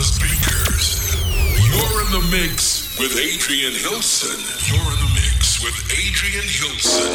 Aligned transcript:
the 0.00 0.06
speakers. 0.06 1.12
You're 1.68 2.00
in 2.00 2.10
the 2.10 2.24
mix 2.30 2.96
with 2.98 3.18
Adrian 3.18 3.74
Hilson. 3.74 4.40
You're 4.72 4.92
in 4.94 4.98
the 5.04 5.10
mix 5.12 5.62
with 5.62 5.76
Adrian 5.92 6.48
Hilson. 6.48 7.10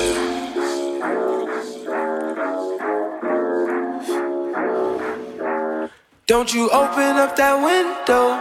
Don't 6.28 6.54
you 6.54 6.70
open 6.70 7.18
up 7.18 7.36
that 7.36 7.56
window. 7.58 8.38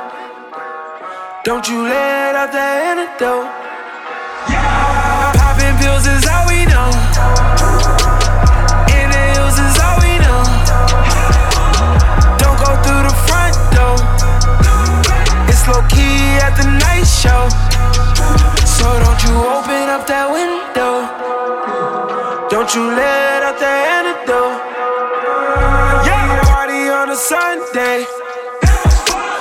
Don't 1.44 1.66
you 1.66 1.82
let 1.84 2.34
out 2.34 2.52
that 2.52 2.98
antidote. 2.98 3.48
Yeah. 4.50 5.32
Popping 5.38 5.76
pills 5.80 6.06
is 6.06 6.26
all 6.26 6.46
we 6.48 6.66
know. 6.66 7.53
It's 15.66 15.74
low 15.74 15.88
key 15.88 16.36
at 16.44 16.60
the 16.60 16.68
night 16.76 17.08
show. 17.08 17.48
So 18.68 18.84
don't 18.84 19.16
you 19.24 19.32
open 19.48 19.88
up 19.88 20.04
that 20.06 20.28
window. 20.28 21.08
Don't 22.52 22.68
you 22.74 22.84
let 22.92 23.40
out 23.40 23.56
that 23.64 23.80
antidote. 23.96 24.60
Yeah, 26.04 26.44
party 26.44 26.92
on 26.92 27.08
a 27.08 27.16
Sunday. 27.16 28.04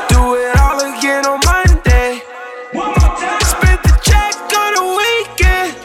Do 0.08 0.40
it 0.40 0.56
all 0.64 0.80
again 0.96 1.28
on 1.28 1.44
Monday. 1.44 2.24
Spent 3.44 3.84
the 3.84 3.92
check 4.00 4.32
on 4.56 4.80
the 4.80 4.88
weekend. 4.96 5.76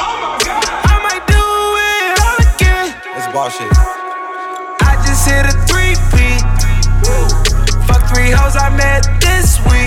I 0.00 0.96
might 1.04 1.24
do 1.28 1.44
it 1.92 2.16
all 2.16 2.38
again. 2.40 2.96
That's 3.12 3.28
bullshit. 3.28 3.68
I 4.88 4.96
just 5.04 5.28
hit 5.28 5.44
a 5.44 5.54
three 5.68 6.00
peat. 6.16 6.40
Fuck 7.84 8.08
three 8.08 8.30
hoes 8.32 8.56
I 8.56 8.72
met 8.74 9.04
this 9.20 9.60
week. 9.68 9.81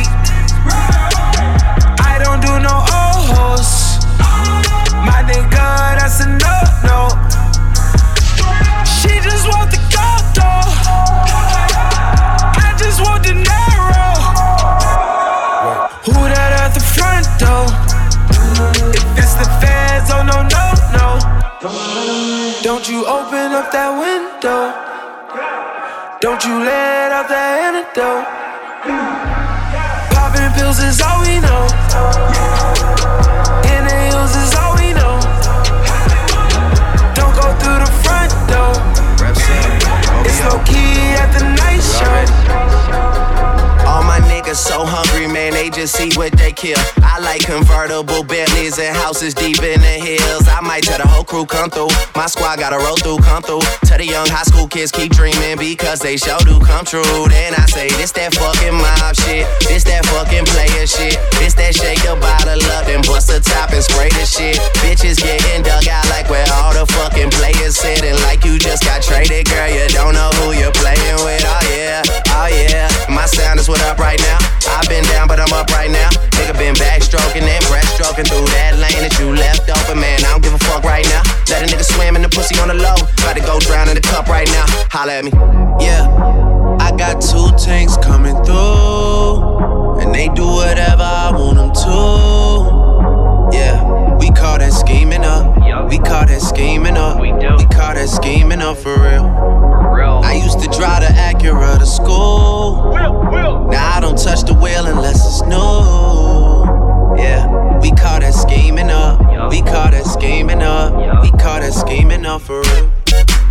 Don't 22.85 22.93
you 22.93 23.07
open 23.07 23.51
up 23.51 23.71
that 23.71 23.97
window. 23.97 24.69
Don't 26.21 26.37
you 26.45 26.59
let 26.61 27.11
out 27.11 27.27
that 27.29 27.65
antidote. 27.65 28.29
Popping 30.13 30.53
pills 30.53 30.77
is 30.77 31.01
all 31.01 31.17
we 31.25 31.41
know. 31.41 31.65
Inhales 33.65 34.37
is 34.37 34.53
all 34.53 34.77
we 34.77 34.93
know. 34.93 35.17
Don't 37.17 37.33
go 37.33 37.49
through 37.57 37.81
the 37.81 37.89
front 38.05 38.29
door. 38.53 38.77
It's 40.21 40.39
low 40.45 40.61
key 40.61 41.17
at 41.17 41.33
the 41.33 41.41
night 41.57 41.81
show. 41.81 42.74
So 44.55 44.85
hungry, 44.85 45.27
man, 45.27 45.51
they 45.51 45.69
just 45.69 45.95
see 45.95 46.09
what 46.15 46.31
they 46.31 46.53
kill. 46.53 46.79
I 47.03 47.19
like 47.19 47.43
convertible 47.43 48.23
Bentleys 48.23 48.79
and 48.79 48.95
houses 48.95 49.33
deep 49.33 49.59
in 49.61 49.81
the 49.81 49.95
hills. 49.99 50.47
I 50.47 50.61
might 50.61 50.83
tell 50.83 50.97
the 50.97 51.05
whole 51.05 51.25
crew 51.25 51.45
come 51.45 51.69
through. 51.69 51.91
My 52.15 52.27
squad 52.27 52.59
gotta 52.59 52.77
roll 52.77 52.95
through, 52.95 53.19
come 53.19 53.43
through. 53.43 53.67
Tell 53.83 53.97
the 53.97 54.05
young 54.07 54.27
high 54.31 54.47
school 54.47 54.67
kids 54.67 54.91
keep 54.91 55.11
dreaming 55.11 55.57
because 55.59 55.99
they 55.99 56.15
sure 56.15 56.39
do 56.47 56.59
come 56.63 56.85
true. 56.85 57.03
Then 57.27 57.53
I 57.53 57.65
say, 57.67 57.89
this 57.99 58.13
that 58.13 58.33
fucking 58.33 58.79
mob 58.79 59.15
shit. 59.15 59.24
This 59.25 59.83
that 59.89 60.05
fucking 60.13 60.45
player 60.45 60.85
shit. 60.85 61.17
This 61.41 61.57
that 61.57 61.73
shake 61.73 62.05
the 62.05 62.13
bottle 62.21 62.61
up, 62.77 62.85
then 62.85 63.01
bust 63.01 63.25
the 63.33 63.41
top 63.41 63.73
and 63.73 63.81
spray 63.81 64.13
the 64.13 64.21
shit. 64.21 64.61
Bitches 64.85 65.17
getting 65.17 65.65
dug 65.65 65.89
out 65.89 66.05
like 66.13 66.29
where 66.29 66.45
all 66.61 66.77
the 66.77 66.85
fucking 66.93 67.33
players 67.33 67.73
sitting. 67.73 68.13
Like 68.29 68.45
you 68.45 68.61
just 68.61 68.85
got 68.85 69.01
traded, 69.01 69.49
girl. 69.49 69.65
You 69.65 69.89
don't 69.89 70.13
know 70.13 70.29
who 70.37 70.53
you're 70.53 70.75
playing 70.77 71.17
with. 71.25 71.41
Oh 71.41 71.63
yeah, 71.73 72.05
oh 72.37 72.49
yeah. 72.53 72.85
My 73.09 73.25
sound 73.25 73.57
is 73.57 73.65
what 73.65 73.81
up 73.89 73.97
right 73.97 74.21
now. 74.21 74.37
I've 74.69 74.85
been 74.85 75.03
down, 75.09 75.25
but 75.25 75.41
I'm 75.41 75.49
up 75.57 75.73
right 75.73 75.89
now. 75.89 76.09
Nigga 76.37 76.53
been 76.61 76.77
backstroking 76.77 77.49
and 77.49 77.63
breaststroking 77.65 78.29
through 78.29 78.45
that 78.53 78.77
lane 78.77 79.01
that 79.01 79.17
you 79.17 79.33
left 79.33 79.65
open, 79.65 79.97
man. 79.97 80.21
I 80.21 80.37
don't 80.37 80.45
give 80.45 80.53
a 80.53 80.61
fuck 80.69 80.85
right 80.85 81.05
now. 81.09 81.25
Let 81.49 81.65
a 81.65 81.67
nigga 81.69 81.81
swim 81.81 82.15
in 82.15 82.21
the 82.21 82.29
pussy 82.29 82.61
on 82.61 82.69
the 82.69 82.77
low. 82.77 82.93
About 82.93 83.33
to 83.33 83.41
go 83.41 83.57
drown 83.57 83.89
in 83.89 83.95
the 83.97 84.05
cup 84.05 84.29
right 84.29 84.47
now. 84.53 84.69
Holla 84.93 85.17
at 85.17 85.25
me. 85.25 85.33
Yeah, 85.81 86.05
I 86.79 86.91
got 86.97 87.21
two 87.21 87.49
tanks 87.57 87.97
coming 87.97 88.35
through, 88.43 89.99
and 89.99 90.13
they 90.13 90.27
do 90.29 90.45
whatever 90.45 91.03
I 91.03 91.31
want 91.31 91.57
them 91.57 91.71
to. 91.83 93.55
Yeah, 93.57 94.15
we 94.17 94.29
call 94.31 94.57
that 94.59 94.73
scheming 94.73 95.23
up. 95.23 95.55
We 95.89 95.97
call 95.97 96.25
that 96.25 96.41
scheming 96.41 96.97
up. 96.97 97.19
We 97.19 97.31
call 97.31 97.93
that 97.93 98.09
scheming 98.09 98.61
up 98.61 98.77
for 98.77 98.95
real. 98.99 99.25
I 100.23 100.33
used 100.33 100.59
to 100.59 100.67
drive 100.77 101.01
the 101.01 101.07
Acura 101.07 101.77
to 101.79 101.85
school. 101.85 102.91
Now 103.71 103.97
I 103.97 103.99
don't 104.01 104.17
touch 104.17 104.43
the 104.43 104.53
wheel 104.53 104.85
unless 104.87 105.25
it's 105.25 105.41
new. 105.43 107.15
Yeah, 107.21 107.79
we 107.79 107.89
call 107.91 108.19
that 108.19 108.33
scheming 108.33 108.89
up. 108.89 109.19
We 109.49 109.61
call 109.61 109.91
that 109.91 110.05
scheming 110.05 110.61
up. 110.61 110.93
We 111.23 111.29
call 111.31 111.59
that 111.59 111.73
scheming 111.73 112.25
up 112.25 112.41
for 112.41 112.61
real. 112.61 112.91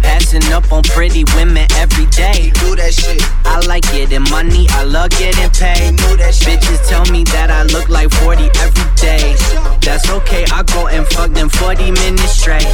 Passing 0.05 0.53
up 0.53 0.71
on 0.73 0.83
pretty 0.83 1.25
women 1.35 1.67
every 1.77 2.07
day. 2.07 2.53
Do 2.61 2.77
that 2.77 2.93
shit. 2.95 3.23
I 3.45 3.61
like 3.67 3.85
getting 3.91 4.25
money, 4.31 4.67
I 4.71 4.85
love 4.85 5.11
getting 5.11 5.51
paid. 5.51 5.97
Do 5.97 6.17
that 6.19 6.35
shit. 6.35 6.61
Bitches 6.61 6.87
tell 6.89 7.05
me 7.11 7.25
that 7.35 7.51
I 7.51 7.65
look 7.75 7.89
like 7.89 8.11
40 8.23 8.51
every 8.61 8.91
day. 9.01 9.35
That's 9.81 10.09
okay, 10.11 10.45
I 10.53 10.63
go 10.75 10.89
and 10.89 11.07
fuck 11.07 11.33
them 11.33 11.49
40 11.49 11.91
minutes 11.91 12.39
straight. 12.41 12.69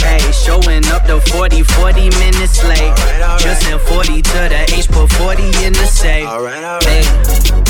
Hey, 0.00 0.22
showing 0.32 0.86
up 0.94 1.06
the 1.06 1.20
40, 1.32 1.62
40 1.62 2.10
minutes 2.18 2.62
late. 2.64 2.80
Alright, 2.80 3.22
alright. 3.22 3.40
Just 3.40 3.62
send 3.62 3.80
40 3.82 4.22
to 4.22 4.40
the 4.50 4.62
H, 4.74 4.88
put 4.88 5.10
40 5.12 5.42
in 5.64 5.72
the 5.72 5.86
safe. 5.86 6.26
Alright, 6.26 6.62
alright. 6.62 6.82
Hey, 6.84 7.04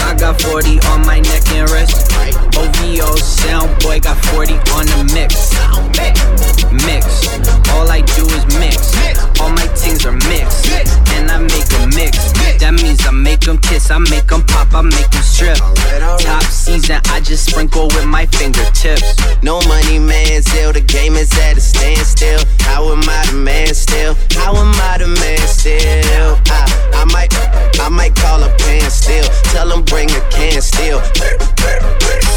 I 0.04 0.14
got 0.18 0.40
40 0.40 0.80
on 0.92 1.06
my 1.06 1.20
neck 1.20 1.46
and 1.52 1.68
wrist. 1.70 2.12
OVO 2.56 3.16
sound 3.16 3.70
boy 3.82 4.00
got 4.00 4.16
40 4.32 4.54
on 4.76 4.86
the 4.86 5.10
mix. 5.14 5.54
Mix. 6.86 7.28
All 7.70 7.88
I 7.90 8.00
do 8.00 8.24
is 8.26 8.44
mix. 8.58 8.97
All 9.40 9.50
my 9.50 9.66
things 9.74 10.04
are 10.06 10.18
mixed. 10.28 10.68
And 11.14 11.30
I 11.30 11.38
make 11.38 11.66
them 11.66 11.90
mix. 11.94 12.32
That 12.58 12.74
means 12.74 13.06
I 13.06 13.10
make 13.12 13.40
them 13.40 13.58
kiss. 13.58 13.90
I 13.90 13.98
make 13.98 14.26
them 14.26 14.42
pop. 14.42 14.74
I 14.74 14.82
make 14.82 15.10
them 15.10 15.22
strip. 15.22 15.56
Top 16.20 16.42
season, 16.44 17.00
I 17.06 17.20
just 17.20 17.50
sprinkle 17.50 17.86
with 17.88 18.06
my 18.06 18.26
fingertips. 18.26 19.16
No 19.42 19.60
money, 19.62 19.98
man, 19.98 20.42
still 20.42 20.72
the 20.72 20.80
game 20.80 21.14
is 21.14 21.32
at 21.38 21.56
a 21.56 21.60
standstill. 21.60 22.40
How 22.60 22.84
am 22.92 23.02
I 23.08 23.26
the 23.30 23.36
man 23.36 23.74
still? 23.74 24.14
How 24.32 24.54
am 24.54 24.74
I 24.90 24.98
the 24.98 25.08
man 25.08 25.38
still? 25.48 26.38
I, 26.50 26.66
I 26.94 27.04
might, 27.06 27.32
I 27.80 27.88
might 27.88 28.14
call 28.14 28.42
a 28.42 28.50
pan 28.58 28.90
still. 28.90 29.24
Tell 29.54 29.68
them 29.68 29.84
bring 29.84 30.10
a 30.10 30.20
can 30.30 30.60
still. 30.60 31.00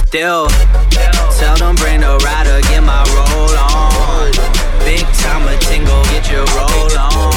Still, 0.07 0.47
tell 1.39 1.57
them 1.57 1.75
bring 1.75 2.01
the 2.01 2.19
rider, 2.23 2.61
get 2.67 2.83
my 2.83 3.03
roll 3.15 3.57
on. 3.57 4.60
Big 4.85 5.05
time 5.21 5.47
a 5.47 5.57
tingle, 5.57 6.03
get 6.05 6.29
your 6.31 6.45
roll 6.57 6.91
on. 6.97 7.31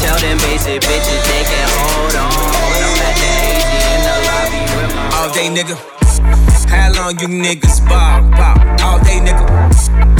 Tell 0.00 0.18
them 0.18 0.38
basic 0.38 0.80
bitches 0.82 1.22
they 1.28 1.44
can 1.44 1.68
hold 1.76 2.14
on. 2.14 2.30
I'm 2.30 3.00
at 3.06 3.14
the 3.20 3.30
AZ 3.48 3.68
in 3.90 4.00
the 4.06 4.16
lobby 4.28 4.62
with 4.76 4.94
my 4.94 5.16
All 5.16 5.30
day, 5.32 5.48
nigga. 5.48 5.76
How 6.70 6.92
long 6.92 7.18
you 7.18 7.28
niggas 7.28 7.80
ball? 7.88 8.22
ball? 8.30 8.56
All 8.86 8.98
day, 9.02 9.18
nigga. 9.18 9.44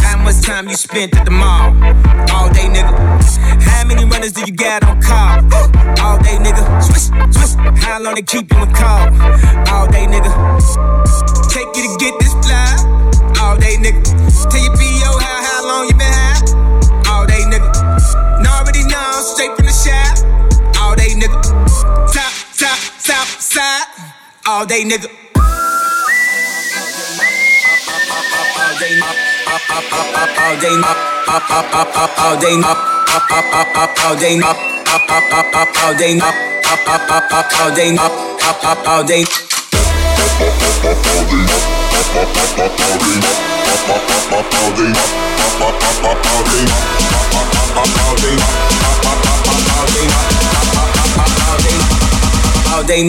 How 0.01 0.17
much 0.19 0.41
time 0.43 0.69
you 0.69 0.75
spent 0.77 1.15
at 1.17 1.25
the 1.25 1.31
mall? 1.31 1.71
All 2.35 2.49
day, 2.51 2.67
nigga. 2.67 2.93
How 3.63 3.85
many 3.87 4.05
runners 4.05 4.33
do 4.33 4.41
you 4.43 4.53
got 4.53 4.83
on 4.85 5.01
call? 5.01 5.39
All 6.05 6.19
day, 6.19 6.37
nigga. 6.39 6.63
Swish, 6.83 7.09
swish. 7.37 7.55
How 7.85 8.01
long 8.01 8.15
they 8.15 8.23
keep 8.23 8.53
you 8.53 8.63
in 8.63 8.73
call? 8.73 9.09
All 9.73 9.87
day, 9.87 10.07
nigga. 10.07 10.31
Take 11.49 11.69
you 11.77 11.83
to 11.89 11.97
get 11.99 12.19
this 12.19 12.33
fly. 12.45 13.10
All 13.41 13.57
day, 13.57 13.77
nigga. 13.77 14.03
Tell 14.51 14.63
your 14.63 14.73
PO 14.77 15.19
how, 15.19 15.45
how 15.47 15.67
long 15.67 15.89
you 15.89 15.95
been 15.97 16.13
high? 16.13 17.11
All 17.11 17.27
day, 17.27 17.43
nigga. 17.49 17.69
Know 18.43 18.51
already 18.61 18.85
know, 18.85 19.23
straight 19.23 19.57
from 19.57 19.67
the 19.67 19.73
shop. 19.73 20.19
All 20.81 20.95
day, 20.95 21.15
nigga. 21.17 21.41
Top, 22.13 22.33
top, 22.57 22.79
top, 23.03 23.27
side. 23.41 23.87
All 24.47 24.67
day, 24.67 24.85
nigga. 24.85 25.09
All 25.11 25.43
day, 28.81 29.01
all 30.37 30.57
day, 30.61 30.77
all 30.77 30.77
day, 30.77 30.85
all 32.21 32.37
day, 32.37 32.37
All 32.37 32.37
day, 32.37 32.47
all 32.47 32.47
day, 32.47 32.61
all 33.91 34.17
day, 34.17 34.17
all 34.17 34.17
day, 34.17 34.17
all 34.17 34.17
day, 34.17 34.37
all 34.37 35.97
day, 35.97 36.17
all 37.57 37.75
day. 37.75 38.01
All 38.87 39.05
day, 39.05 39.50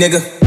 nigga. 0.01 0.40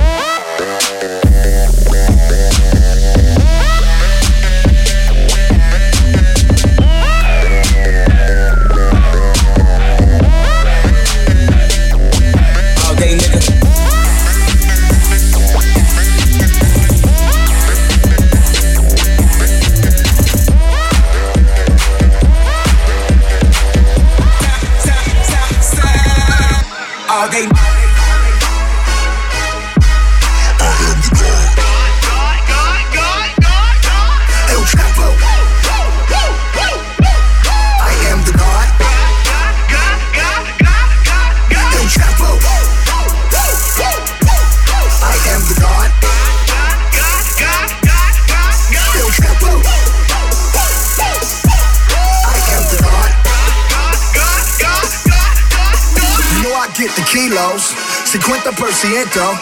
Kilos, 57.14 57.70
50%. 58.10 59.38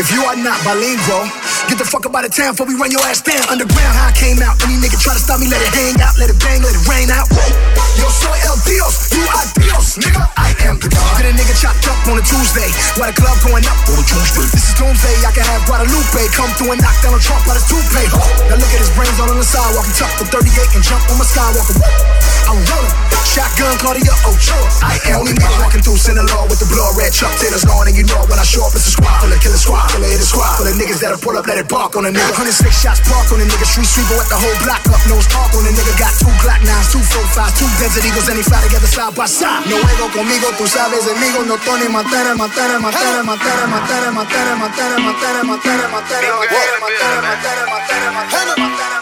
If 0.00 0.10
you 0.10 0.24
are 0.24 0.36
not 0.36 0.56
bilingual, 0.64 1.28
get 1.70 1.78
the 1.78 1.86
fuck 1.86 2.02
up 2.02 2.10
out 2.18 2.26
of 2.26 2.34
town 2.34 2.50
before 2.50 2.66
we 2.66 2.74
run 2.74 2.90
your 2.90 3.00
ass 3.06 3.22
down. 3.22 3.38
Underground, 3.46 3.94
how 3.94 4.10
I 4.10 4.14
came 4.18 4.42
out. 4.42 4.58
Any 4.66 4.74
nigga 4.82 4.98
try 4.98 5.14
to 5.14 5.22
stop 5.22 5.38
me, 5.38 5.46
let 5.46 5.62
it 5.62 5.70
hang 5.70 5.94
out, 6.02 6.18
let 6.18 6.26
it 6.26 6.38
bang, 6.42 6.58
let 6.66 6.74
it 6.74 6.82
rain 6.90 7.06
out. 7.14 7.30
Whoa. 7.30 7.46
Yo 7.94 8.10
soy 8.10 8.34
el 8.50 8.58
Dios, 8.66 9.06
you 9.14 9.22
are 9.22 9.46
Dios, 9.54 9.94
nigga. 10.02 10.26
I 10.34 10.50
am 10.66 10.82
the 10.82 10.90
God. 10.90 11.14
Get 11.22 11.30
a 11.30 11.32
nigga 11.38 11.54
chopped 11.54 11.86
up 11.86 12.02
on 12.10 12.18
a 12.18 12.24
Tuesday, 12.26 12.66
while 12.98 13.06
the 13.06 13.14
club 13.14 13.38
going 13.46 13.62
up 13.70 13.78
on 13.86 14.02
a 14.02 14.04
Tuesday. 14.04 14.46
This 14.50 14.66
is 14.66 14.74
doomsday, 14.74 15.14
I 15.22 15.30
can 15.30 15.46
have 15.46 15.62
Guadalupe 15.70 16.22
come 16.34 16.50
through 16.58 16.74
and 16.74 16.80
knock 16.82 16.98
down 17.06 17.14
a 17.14 17.22
Trump 17.22 17.46
while 17.46 17.54
it's 17.54 17.70
toupee. 17.70 18.10
Now 18.50 18.58
look 18.58 18.72
at 18.74 18.82
his 18.82 18.90
brains 18.98 19.14
all 19.22 19.30
on 19.30 19.38
the 19.38 19.46
sidewalk, 19.46 19.86
he 19.86 19.94
tucked 19.94 20.18
the 20.18 20.26
38 20.26 20.74
and 20.74 20.82
jump 20.82 21.06
on 21.06 21.22
my 21.22 21.26
skywalker. 21.28 21.78
I'm 22.50 22.58
rolling, 22.66 22.94
shotgun 23.22 23.78
Claudia 23.78 24.10
Ochoa. 24.26 24.58
I 24.82 24.98
am 25.14 25.22
only 25.22 25.38
nigga 25.38 25.54
walking 25.62 25.86
through 25.86 26.02
Sinaloa 26.02 26.50
with 26.50 26.58
the 26.58 26.66
blood 26.66 26.98
red 26.98 27.14
Chuck 27.14 27.30
Taylor's 27.38 27.62
on, 27.68 27.86
and 27.86 27.94
you 27.94 28.02
know 28.10 28.18
when 28.26 28.42
I 28.42 28.46
show 28.48 28.66
up, 28.66 28.74
it's 28.74 28.90
a 28.90 28.94
squad 28.96 29.22
full 29.22 29.30
of 29.30 29.38
killer 29.38 29.60
squad, 29.60 29.86
full 29.94 30.02
of 30.02 30.10
hit 30.10 30.24
squad, 30.24 30.58
full 30.58 30.66
of 30.66 30.74
niggas 30.74 30.98
that'll 31.04 31.20
pull 31.20 31.36
up, 31.36 31.46
let 31.46 31.59
it 31.60 31.68
bark 31.68 31.94
on 31.96 32.08
a 32.08 32.10
nigga. 32.10 32.32
106 32.32 32.72
shots 32.72 33.00
park 33.04 33.28
on 33.32 33.40
a 33.40 33.44
nigga, 33.44 33.66
street 33.68 33.86
sweeper 33.86 34.16
with 34.16 34.28
the 34.32 34.38
whole 34.40 34.58
block 34.64 34.80
up, 34.88 35.00
nose 35.06 35.28
talk 35.28 35.52
on 35.52 35.68
a 35.68 35.72
nigga. 35.72 35.92
Got 36.00 36.16
two 36.16 36.32
Glock 36.40 36.60
9s, 36.64 36.88
two 36.92 37.04
45s, 37.04 37.52
two 37.60 37.68
Desert 37.76 38.04
Eagles, 38.08 38.28
and 38.32 38.36
they 38.40 38.46
fly 38.46 38.60
together 38.64 38.88
side 38.88 39.14
by 39.14 39.28
side. 39.28 39.68
No 39.68 39.76
ego 39.76 40.08
conmigo, 40.16 40.48
tú 40.56 40.64
sabes, 40.66 41.04
amigo, 41.04 41.44
no 41.44 41.56
Tony, 41.60 41.88
matar, 41.92 42.32
matar, 42.36 42.80
matar, 42.80 43.24
matar, 43.24 43.66
matar, 43.68 44.08
matar, 44.08 44.12
matar, 44.12 44.52
matar, 44.56 44.96
matar, 44.96 45.44
matar, 45.44 45.84
matar, 45.84 45.90
matar, 45.90 47.00
matar, 47.28 47.60
matar, 47.68 48.48
matar, 48.56 48.99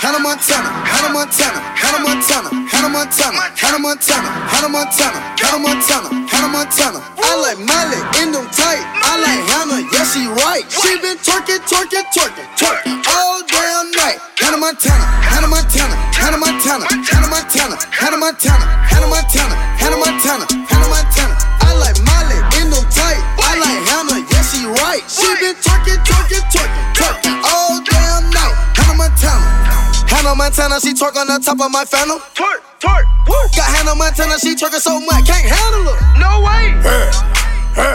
Hannah 0.00 0.18
Montana, 0.18 0.70
Hannah 0.88 1.12
Montana, 1.12 1.60
Hannah 1.76 2.00
Montana, 2.00 2.48
Hannah 2.72 2.88
Montana, 2.88 3.52
Hannah 3.52 3.78
Montana, 3.78 4.30
Hannah 4.48 4.72
Montana, 4.72 5.18
Hannah 5.36 5.60
Montana, 5.60 6.08
Hannah 6.24 6.48
Montana. 6.48 6.98
I 7.20 7.36
like 7.36 7.60
Miley 7.60 8.00
in 8.24 8.32
them 8.32 8.48
tight. 8.48 8.80
I 8.80 9.20
like 9.20 9.44
Hannah, 9.52 9.84
yeah 9.92 10.08
she 10.08 10.24
right. 10.40 10.64
She 10.72 10.96
been 11.04 11.20
twerking, 11.20 11.60
twerking, 11.68 12.08
twerking, 12.16 12.48
twerking 12.56 12.96
all 13.12 13.44
damn 13.44 13.92
night. 13.92 14.16
Hannah 14.40 14.56
Montana, 14.56 15.04
Hannah 15.20 15.52
Montana, 15.52 15.92
Hannah 16.16 16.40
Montana, 16.40 16.88
Hannah 16.88 17.28
Montana, 17.28 17.76
Hannah 17.92 18.16
Montana, 18.16 18.64
Hannah 18.88 19.04
Montana, 19.04 19.54
Hannah 19.76 20.00
Montana, 20.00 20.44
Hannah 20.64 20.88
Montana. 20.88 21.34
I 21.60 21.76
like 21.76 22.00
Miley 22.08 22.40
in 22.56 22.72
them 22.72 22.88
tight. 22.88 23.20
I 23.36 23.52
like 23.52 23.84
Hannah, 23.92 24.24
yeah 24.24 24.44
she 24.48 24.64
right. 24.64 25.04
She 25.12 25.28
been 25.44 25.52
twerking, 25.60 26.00
twerking, 26.08 26.44
twerking, 26.48 26.88
twerking 26.96 27.36
all 27.44 27.84
damn 27.84 28.32
night. 28.32 28.56
Hannah 28.80 28.96
Montana, 28.96 29.44
Hannah 30.20 30.36
Montana, 30.36 30.78
she 30.80 30.92
twerk 30.92 31.16
on 31.16 31.28
the 31.28 31.40
top 31.42 31.58
of 31.64 31.70
my 31.70 31.82
phantom. 31.86 32.18
Twerk, 32.36 32.60
twerk, 32.78 33.04
twerk. 33.24 33.56
Got 33.56 33.74
Hannah 33.74 33.94
Montana, 33.94 34.38
she 34.38 34.54
twerking 34.54 34.76
so 34.76 35.00
much, 35.00 35.24
can't 35.24 35.48
handle 35.48 35.94
her. 35.94 36.18
No 36.20 36.44
way. 36.44 36.76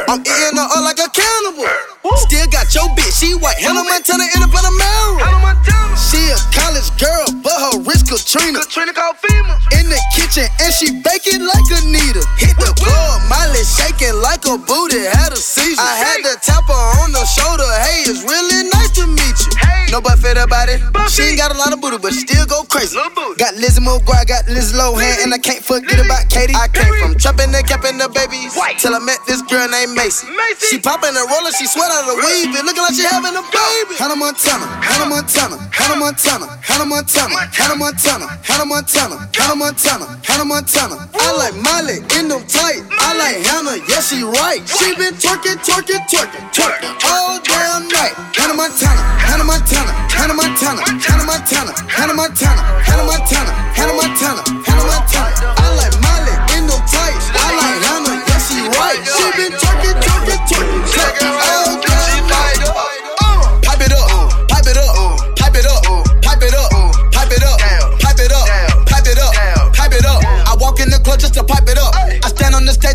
I'm 0.10 0.22
eating 0.22 0.58
her 0.58 0.66
up 0.66 0.82
like 0.82 0.98
a 0.98 1.08
cannibal. 1.14 1.95
Still 2.14 2.48
got 2.54 2.70
your 2.74 2.90
bitch, 2.94 3.18
she 3.18 3.34
white. 3.34 3.58
Hannah 3.58 3.84
Montana 3.84 4.26
in 4.38 4.44
a 4.44 4.50
Panamera. 4.50 5.58
She 5.96 6.22
a 6.30 6.38
college 6.54 6.92
girl, 7.02 7.26
but 7.42 7.56
her 7.56 7.82
wrist 7.82 8.06
Katrina. 8.12 8.62
Katrina 8.62 8.94
called 8.94 9.18
FEMA. 9.24 9.56
In 9.80 9.90
the 9.90 9.98
kitchen, 10.14 10.46
and 10.62 10.72
she 10.74 10.92
baking 11.02 11.42
like 11.42 11.68
a 11.72 11.82
needle. 11.88 12.22
Hit 12.38 12.54
the 12.60 12.70
club, 12.78 13.26
Miley 13.32 13.64
shaking 13.64 14.14
like 14.22 14.46
a 14.46 14.60
booty, 14.60 15.02
had 15.02 15.34
a 15.34 15.40
seizure. 15.40 15.82
I 15.82 15.96
had 15.98 16.20
to 16.28 16.34
tap 16.44 16.68
her 16.68 16.86
on 17.02 17.16
the 17.16 17.24
shoulder. 17.26 17.66
Hey, 17.82 18.06
it's 18.06 18.22
really 18.28 18.70
nice 18.76 18.92
to 19.02 19.08
meet 19.08 19.38
you. 19.48 19.52
No 19.90 20.02
butt 20.04 20.20
fit 20.20 20.38
about 20.38 20.68
it. 20.68 20.84
She 21.10 21.24
ain't 21.24 21.40
got 21.40 21.56
a 21.56 21.58
lot 21.58 21.72
of 21.72 21.80
booty, 21.80 21.98
but 21.98 22.12
she 22.12 22.28
still 22.28 22.46
go 22.46 22.64
crazy. 22.68 23.00
Got 23.40 23.56
Lizzie 23.56 23.82
McGuire, 23.82 24.28
got 24.28 24.46
Liz 24.52 24.76
Lohan, 24.76 25.24
and 25.24 25.34
I 25.34 25.40
can't 25.40 25.64
forget 25.64 26.04
about 26.04 26.28
Katie. 26.30 26.54
I 26.54 26.68
came 26.68 26.92
from 27.00 27.16
trapping 27.16 27.56
the 27.56 27.64
cap 27.64 27.88
and 27.88 28.00
the 28.00 28.12
babies 28.12 28.52
till 28.84 28.94
I 28.94 29.00
met 29.00 29.20
this 29.26 29.42
girl 29.48 29.68
named 29.72 29.96
Macy. 29.96 30.28
She 30.70 30.80
popping 30.80 31.16
and 31.16 31.28
rolling, 31.32 31.56
she 31.56 31.66
sweat 31.66 31.95
out 31.96 32.10
of 32.10 32.16
the 32.16 32.16
weave, 32.28 32.52
looking 32.52 32.84
like 32.84 32.94
she 32.94 33.08
having 33.08 33.36
a 33.36 33.44
baby. 33.48 33.96
Hannah 33.96 34.20
Montana, 34.20 34.66
Hannah 34.84 35.08
Montana, 35.08 35.56
Hannah 35.72 35.96
Montana, 35.96 36.48
Hannah 36.62 36.86
Montana, 36.86 37.36
Hannah 37.56 37.76
Montana, 37.76 38.28
Hannah 38.44 38.66
Montana, 38.66 39.16
Hannah 39.32 39.56
Montana, 39.56 40.06
Hannah 40.24 40.46
Montana. 40.46 40.96
I 41.16 41.32
like 41.40 41.56
Miley 41.56 42.04
in 42.20 42.28
them 42.28 42.44
tight. 42.48 42.84
I 42.92 43.16
like 43.16 43.40
Hannah, 43.48 43.80
yeah 43.88 44.02
she 44.04 44.24
right. 44.24 44.62
She 44.68 44.96
been 45.00 45.16
twerking, 45.16 45.60
twerking, 45.64 46.04
twerking, 46.12 46.46
twerking 46.52 46.94
all 47.08 47.40
damn 47.40 47.88
night. 47.88 48.14
Hannah 48.36 48.56
Montana, 48.56 49.02
Hannah 49.24 49.48
Montana, 49.48 49.92
Hannah 50.12 50.36
Montana, 50.36 50.82
Hannah 51.00 51.24
Montana, 51.24 51.72
Hannah 51.88 52.14
Montana, 52.14 52.62
Hannah 52.84 53.08
Montana, 53.08 53.52
Hannah 53.72 53.96
Montana, 53.96 54.42
Hannah 54.68 54.88
Montana. 54.92 55.65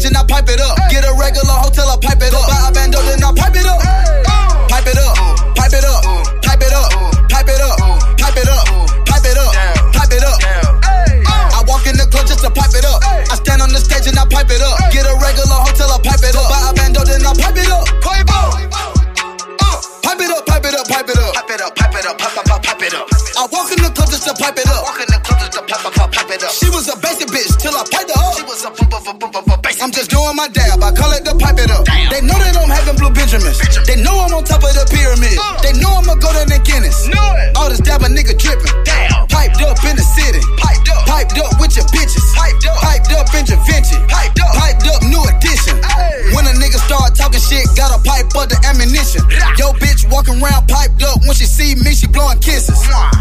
Stand 0.01 0.13
on 0.13 0.17
the 0.17 0.17
stage 0.17 0.17
and 0.17 0.17
I 0.17 0.25
pipe 0.25 0.49
it 0.49 0.61
up. 0.61 0.77
Get 0.91 1.05
a 1.05 1.13
regular 1.13 1.57
hotel, 1.61 1.89
I 1.89 1.97
pipe 2.01 2.23
it 2.23 2.33
up. 2.33 2.47
Buy 2.49 2.69
a 2.69 2.73
bando, 2.73 2.99
then 3.03 3.23
I 3.23 3.33
pipe 3.37 3.57
it 3.57 3.67
up. 3.67 3.81
Pipe 4.69 4.87
it 4.87 4.99
up, 4.99 5.17
pipe 5.57 5.73
it 5.73 5.85
up, 5.85 6.01
pipe 6.43 6.63
it 6.63 6.73
up, 6.73 6.89
pipe 7.29 7.49
it 7.49 7.61
up, 7.61 7.77
pipe 8.17 8.37
it 8.37 8.49
up, 8.49 8.65
pipe 9.05 9.25
it 9.25 9.37
up, 9.37 9.53
pipe 9.93 10.13
it 10.13 10.25
up. 10.25 10.39
I 11.53 11.65
walk 11.67 11.87
in 11.87 11.97
the 11.97 12.07
club 12.11 12.27
just 12.27 12.41
to 12.41 12.51
pipe 12.51 12.73
it 12.73 12.85
up. 12.85 13.03
I 13.05 13.35
stand 13.37 13.61
on 13.61 13.73
the 13.73 13.81
stage 13.81 14.07
and 14.07 14.19
I 14.19 14.25
pipe 14.25 14.51
it 14.51 14.63
up. 14.63 14.80
I'm 29.81 29.91
just 29.91 30.11
doing 30.13 30.37
my 30.37 30.45
dab, 30.53 30.85
I 30.85 30.93
call 30.93 31.09
it 31.17 31.25
the 31.25 31.33
pipe 31.41 31.57
it 31.57 31.73
up. 31.73 31.89
Damn. 31.89 32.13
They 32.13 32.21
know 32.21 32.37
that 32.37 32.53
I'm 32.53 32.69
having 32.69 33.01
blue 33.01 33.09
Benjamins. 33.17 33.57
Benjamin. 33.57 33.89
They 33.89 33.97
know 34.05 34.13
I'm 34.13 34.29
on 34.37 34.45
top 34.45 34.61
of 34.61 34.77
the 34.77 34.85
pyramid. 34.93 35.33
Uh. 35.41 35.57
They 35.65 35.73
know 35.81 35.89
I'ma 35.97 36.21
go 36.21 36.29
to 36.37 36.45
Guinness. 36.69 37.09
Know 37.09 37.17
it. 37.41 37.57
All 37.57 37.73
this 37.73 37.81
dab 37.81 38.05
a 38.05 38.09
nigga 38.13 38.37
dripping. 38.37 38.69
Damn. 38.85 39.25
Piped 39.33 39.65
up 39.65 39.81
in 39.89 39.97
the 39.97 40.05
city. 40.05 40.45
Piped 40.61 40.85
up. 40.93 41.09
Piped 41.09 41.41
up 41.41 41.57
with 41.57 41.73
your 41.81 41.89
bitches. 41.97 42.21
Piped 42.37 42.69
up. 42.69 42.77
Piped 42.85 43.13
up 43.17 43.33
in 43.33 43.49
Da 43.49 43.57
Piped 43.57 44.37
up. 44.45 44.53
Piped 44.53 44.70
talking 47.41 47.65
shit, 47.65 47.77
gotta 47.77 48.01
pipe 48.03 48.27
up 48.37 48.49
the 48.49 48.59
ammunition. 48.67 49.23
Yo, 49.57 49.73
bitch 49.81 50.09
walking 50.11 50.41
around 50.43 50.69
piped 50.69 51.03
up. 51.03 51.21
When 51.25 51.35
she 51.35 51.45
see 51.45 51.75
me, 51.75 51.93
she 51.95 52.07
blowing 52.07 52.39
kisses. 52.41 52.79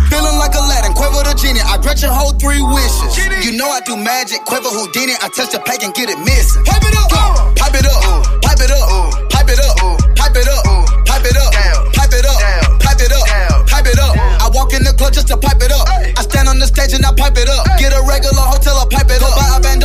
Feeling 0.10 0.38
like 0.38 0.56
Aladdin, 0.56 0.94
Quavo 0.94 1.24
the 1.24 1.34
genie. 1.36 1.62
I 1.64 1.78
grant 1.82 2.02
your 2.02 2.12
whole 2.12 2.34
three 2.36 2.62
wishes. 2.62 3.18
You 3.46 3.58
know 3.58 3.70
I 3.70 3.82
do 3.82 3.96
magic, 3.96 4.44
Quavo 4.46 4.70
Houdini. 4.70 5.14
I 5.22 5.30
touch 5.30 5.52
the 5.52 5.60
plate 5.60 5.84
and 5.84 5.94
get 5.94 6.10
it 6.10 6.20
missing. 6.20 6.64
Pipe 6.66 6.84
it 6.84 6.96
up, 6.96 7.12
Uh. 7.14 7.54
pipe 7.56 7.76
it 7.76 7.86
up, 7.86 8.42
pipe 8.44 8.60
it 8.60 8.72
up, 8.72 9.30
pipe 9.30 9.50
it 9.50 9.60
up, 9.60 9.76
pipe 10.16 10.36
it 10.36 10.48
up, 10.48 10.64
pipe 11.06 11.26
it 11.26 11.38
up, 11.38 11.52
pipe 11.94 12.14
it 12.14 12.26
up, 12.26 12.40
pipe 12.80 13.02
it 13.02 13.12
up, 13.12 13.68
pipe 13.68 13.88
it 13.88 14.00
up. 14.00 14.14
I 14.42 14.50
walk 14.54 14.74
in 14.74 14.84
the 14.84 14.94
club 14.94 15.14
just 15.14 15.28
to 15.28 15.38
pipe 15.38 15.62
it 15.62 15.72
up. 15.72 15.88
I 15.90 16.22
stand 16.24 16.50
on 16.50 16.60
the 16.60 16.68
stage 16.68 16.94
and 16.94 17.06
I 17.06 17.14
pipe 17.14 17.38
it 17.38 17.50
up. 17.50 17.66
Get 17.78 17.94
a 17.94 18.02
regular 18.04 18.42
hotel, 18.42 18.76
I 18.78 18.86
pipe 18.90 19.10
it 19.10 19.22
up. 19.22 19.36
Buy 19.38 19.58
a 19.58 19.79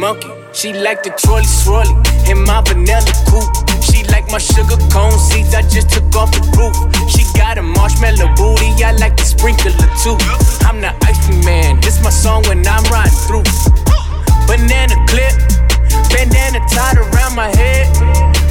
monkey. 0.00 0.32
She 0.52 0.72
like 0.72 1.02
the 1.04 1.12
trolley 1.20 1.44
swirly 1.44 1.92
in 2.24 2.42
my 2.48 2.64
vanilla 2.64 3.12
coupe. 3.28 3.52
She 3.84 4.02
like 4.08 4.26
my 4.32 4.40
sugar 4.40 4.80
cone 4.88 5.18
seeds, 5.20 5.54
I 5.54 5.62
just 5.68 5.90
took 5.90 6.08
off 6.16 6.32
the 6.32 6.40
roof. 6.56 6.74
She 7.12 7.22
got 7.36 7.58
a 7.58 7.62
marshmallow 7.62 8.32
booty, 8.34 8.72
I 8.82 8.96
like 8.96 9.16
the 9.16 9.24
sprinkler 9.28 9.76
too. 10.00 10.16
I'm 10.64 10.80
the 10.80 10.96
icy 11.04 11.36
man, 11.44 11.80
this 11.80 12.02
my 12.02 12.10
song 12.10 12.42
when 12.48 12.66
I'm 12.66 12.82
riding 12.88 13.12
through. 13.28 13.44
Banana 14.48 14.96
clip, 15.06 15.36
bandana 16.08 16.64
tied 16.72 16.96
around 16.96 17.36
my 17.36 17.52
head. 17.54 17.86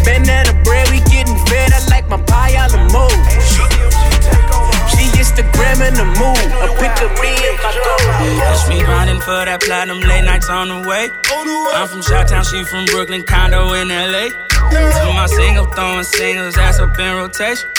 Banana 0.05 0.53
bread, 0.63 0.87
we 0.93 1.01
getting 1.09 1.35
fed. 1.49 1.73
I 1.73 1.81
like 1.89 2.07
my 2.07 2.21
pie 2.29 2.55
a 2.55 2.69
la 2.69 2.79
mode. 2.93 3.19
She 4.93 5.03
Instagram 5.17 5.81
in 5.87 5.93
the 5.97 6.07
mood, 6.19 6.45
a 6.63 6.69
pick 6.79 6.95
of 7.03 7.11
me 7.19 7.31
and 7.35 7.57
my 7.59 7.73
gold. 7.73 8.39
That's 8.39 8.67
me 8.69 8.79
grinding 8.79 9.19
for 9.21 9.43
that 9.43 9.61
platinum 9.61 9.99
late 10.01 10.23
nights 10.39 10.49
on 10.49 10.67
the 10.69 10.87
way. 10.87 11.11
I'm 11.73 11.87
from 11.87 12.01
Shot 12.01 12.29
she 12.45 12.63
from 12.63 12.85
Brooklyn, 12.85 13.23
condo 13.23 13.73
in 13.73 13.89
LA. 13.89 14.29
To 14.69 15.13
my 15.13 15.25
single, 15.25 15.65
throwing 15.65 16.03
singles, 16.03 16.57
ass 16.57 16.79
up 16.79 16.97
in 16.99 17.15
rotation. 17.15 17.69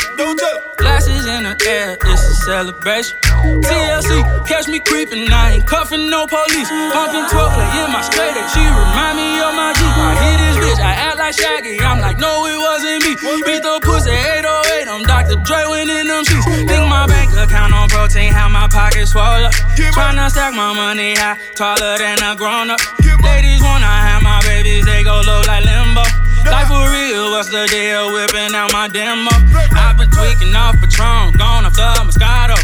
Glasses 0.76 1.26
in 1.26 1.44
the 1.44 1.56
air, 1.68 1.96
it's 2.00 2.28
a 2.28 2.34
celebration. 2.44 3.16
TLC, 3.64 4.46
catch 4.46 4.68
me 4.68 4.80
creeping, 4.80 5.30
I 5.32 5.56
ain't 5.56 5.66
cuffing 5.66 6.10
no 6.10 6.26
police. 6.26 6.68
Pumping 6.92 7.26
12 7.30 7.54
play 7.54 7.70
in 7.84 7.92
my 7.92 8.02
straight 8.02 8.36
X, 8.36 8.52
she 8.52 8.60
remind 8.60 9.16
me 9.16 9.40
of 9.40 9.54
my 9.54 9.72
G. 9.72 9.80
I 9.84 10.12
hit 10.20 10.36
this 10.40 10.56
bitch, 10.60 10.80
I 10.82 10.92
act 10.92 11.18
like 11.18 11.34
Shaggy, 11.34 11.80
I'm 11.80 12.00
like, 12.00 12.18
no, 12.18 12.46
it 12.46 12.58
wasn't 12.58 13.04
me. 13.04 13.14
Beat 13.46 13.62
the 13.62 13.80
pussy 13.80 14.10
808, 14.10 14.69
I'm 14.90 15.06
Dr. 15.06 15.38
Dre 15.46 15.62
winning 15.70 16.10
them 16.10 16.26
sheets. 16.26 16.42
Think 16.66 16.90
my 16.90 17.06
bank 17.06 17.30
account 17.38 17.70
on 17.72 17.86
protein, 17.88 18.34
how 18.34 18.50
my 18.50 18.66
pockets 18.66 19.14
swell 19.14 19.46
up. 19.46 19.54
Tryna 19.94 20.26
stack 20.34 20.50
my 20.50 20.74
money 20.74 21.14
high, 21.14 21.38
taller 21.54 21.94
than 21.94 22.18
a 22.26 22.34
grown 22.34 22.74
up. 22.74 22.82
Ladies 23.22 23.62
wanna 23.62 23.86
have 23.86 24.20
my 24.20 24.42
babies, 24.42 24.84
they 24.84 25.04
go 25.06 25.22
low 25.22 25.46
like 25.46 25.62
limbo. 25.62 26.02
Life 26.42 26.66
for 26.66 26.90
real, 26.90 27.30
what's 27.30 27.54
the 27.54 27.70
deal? 27.70 28.10
Whipping 28.10 28.50
out 28.50 28.72
my 28.72 28.88
demo. 28.90 29.30
I've 29.78 29.94
been 29.94 30.10
tweaking 30.10 30.58
off 30.58 30.74
Patron, 30.82 31.38
gone 31.38 31.70
off 31.70 31.78
the 31.78 31.86
Moscato. 32.02 32.58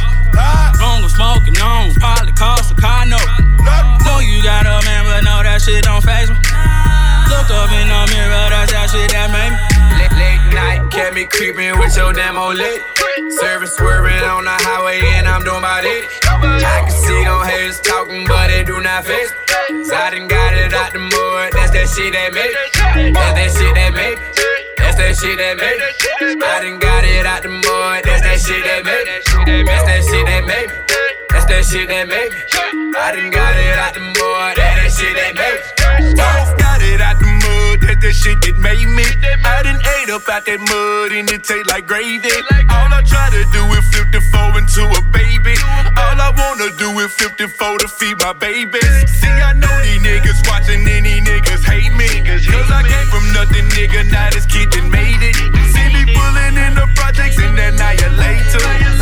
Long 0.83 1.06
of 1.06 1.14
smoking 1.14 1.54
on, 1.62 1.95
probably 1.95 2.33
cost 2.35 2.73
a 2.73 2.75
car 2.75 3.06
note. 3.06 3.23
Know 4.02 4.18
you 4.18 4.42
got 4.42 4.66
a 4.66 4.83
man, 4.83 5.06
but 5.06 5.23
no, 5.23 5.47
that 5.47 5.62
shit 5.62 5.85
don't 5.87 6.02
phase 6.02 6.26
me. 6.26 6.35
Look 7.30 7.54
up 7.54 7.71
in 7.71 7.87
the 7.87 8.02
mirror, 8.11 8.50
that's 8.50 8.75
that 8.75 8.90
shit 8.90 9.14
that 9.14 9.30
made 9.30 9.54
me. 9.54 9.65
Late, 10.16 10.54
night, 10.54 10.90
kept 10.90 11.14
me 11.14 11.26
creeping 11.26 11.78
with 11.78 11.96
your 11.96 12.08
old 12.08 12.56
lit. 12.56 12.82
Service 13.40 13.76
swerving 13.76 14.25
on 14.25 14.44
the 14.44 14.56
highway, 14.64 15.00
and 15.16 15.28
I'm 15.28 15.44
doing 15.44 15.58
about 15.58 15.85
it. 15.85 16.04
I 16.25 16.85
can 16.85 16.90
see 16.90 17.25
them 17.25 17.44
haters 17.44 17.80
talking, 17.80 18.26
but 18.26 18.49
they 18.49 18.64
do 18.64 18.80
not 18.80 19.06
me. 19.06 19.20
So 19.85 19.94
I 19.94 20.11
done 20.11 20.28
got 20.28 20.54
it 20.54 20.73
out 20.73 20.92
the 20.92 20.99
mud, 20.99 21.52
that's 21.52 21.70
that 21.73 21.88
shit 21.88 22.12
that 22.12 22.32
made 22.32 22.49
me. 22.49 23.12
That's 23.12 23.35
that 23.35 23.50
shit 23.56 23.75
that 23.75 23.92
made 23.92 24.16
me. 24.16 24.25
That's 24.78 24.96
that 24.96 25.16
shit 25.16 25.38
that 25.38 25.56
made 25.58 25.78
me. 25.80 26.44
I 26.44 26.62
done 26.62 26.78
got 26.78 27.04
it 27.04 27.26
out 27.26 27.42
the 27.42 27.49
mud, 27.50 28.04
that's 28.04 28.23
that 28.23 28.40
shit 28.40 28.64
that 28.64 28.85
made 28.85 29.04
me. 29.04 29.64
That's 29.64 29.85
that 29.85 30.00
shit 30.04 30.26
that 30.26 30.44
made 30.46 30.68
me. 30.68 30.76
That's 31.30 31.46
that 31.46 31.64
shit 31.64 31.88
that 31.88 32.08
made 32.08 32.30
me. 32.30 32.38
I 32.96 33.12
done 33.12 33.30
got 33.30 33.56
it 33.56 33.78
out 33.78 33.94
the 33.94 34.00
mud, 34.00 34.56
that's 34.56 34.80
that 34.80 34.90
shit 34.96 35.14
that 35.16 35.35
made 35.37 35.61
me. 35.61 36.14
Got 36.16 36.80
it 36.82 37.00
out 37.00 37.18
the 37.18 37.36
mud, 37.97 38.03
that 38.03 38.15
shit 38.15 38.41
that 38.43 38.59
made 38.59 38.88
me. 38.88 39.05
I 39.45 39.62
done 39.62 39.81
ate 39.99 40.11
up 40.11 40.29
out 40.29 40.45
that 40.47 40.61
mud 40.61 41.12
and 41.12 41.29
it 41.31 41.45
taste 41.45 41.69
like 41.69 41.87
gravy. 41.87 42.31
All 42.71 42.91
I 42.93 43.03
try 43.03 43.31
to 43.31 43.45
do 43.53 43.62
is 43.76 43.85
flip 43.88 44.12
the 44.12 44.21
four 44.21 44.59
into 44.59 44.83
a 44.85 45.03
baby. 45.12 45.57
All 45.97 46.19
I 46.21 46.31
wanna 46.37 46.71
do 46.76 46.91
is 47.00 47.12
54 47.15 47.79
to 47.79 47.88
feed 47.88 48.19
my 48.21 48.33
babies. 48.33 48.85
See, 49.21 49.29
I 49.29 49.53
know 49.55 49.73
these 49.83 50.03
niggas 50.03 50.49
watching 50.49 50.87
and 50.87 51.07
these 51.07 51.23
niggas 51.23 51.65
hate 51.65 51.93
me. 51.95 52.09
Cause 52.25 52.71
I 52.71 52.83
came 52.83 53.09
from 53.09 53.25
nothing, 53.33 53.67
nigga, 53.76 54.11
now 54.11 54.31
this 54.31 54.47
kid 54.47 54.71
done 54.71 54.91
made 54.91 55.23
it. 55.23 55.37
See 55.73 55.88
me 55.93 56.12
pulling 56.15 56.57
in 56.57 56.75
the 56.75 56.87
projects 56.95 57.38
and 57.38 57.59
annihilator. 57.59 58.96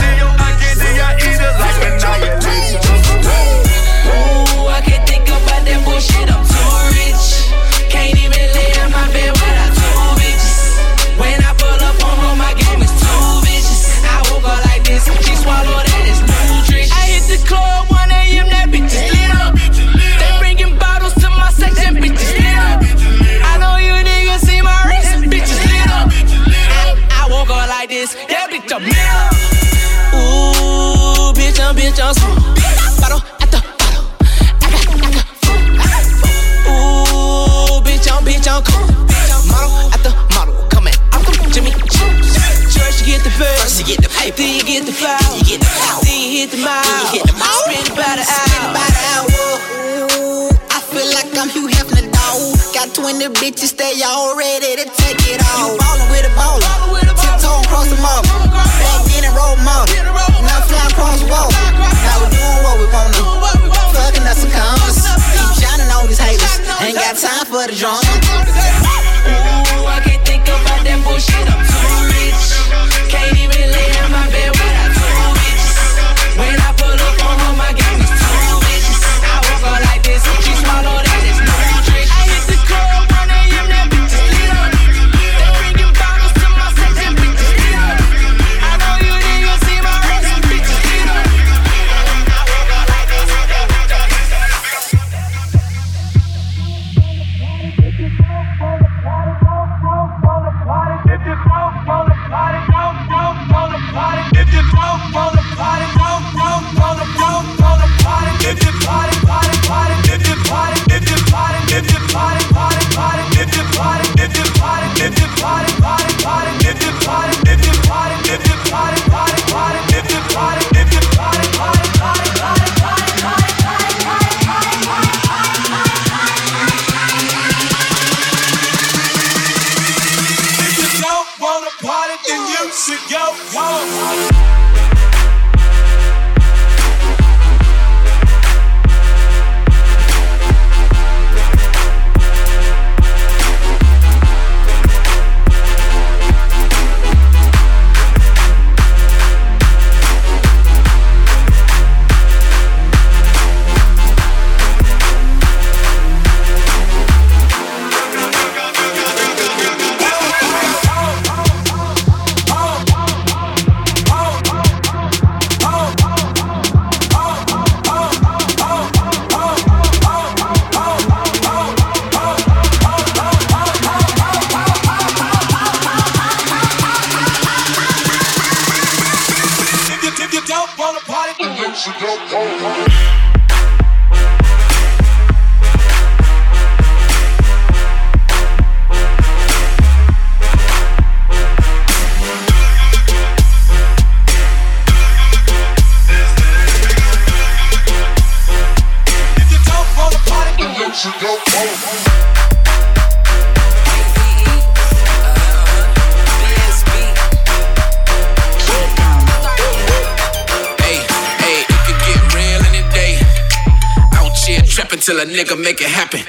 Nigga 215.25 215.57
make 215.61 215.81
it 215.81 215.89
happen. 215.89 216.21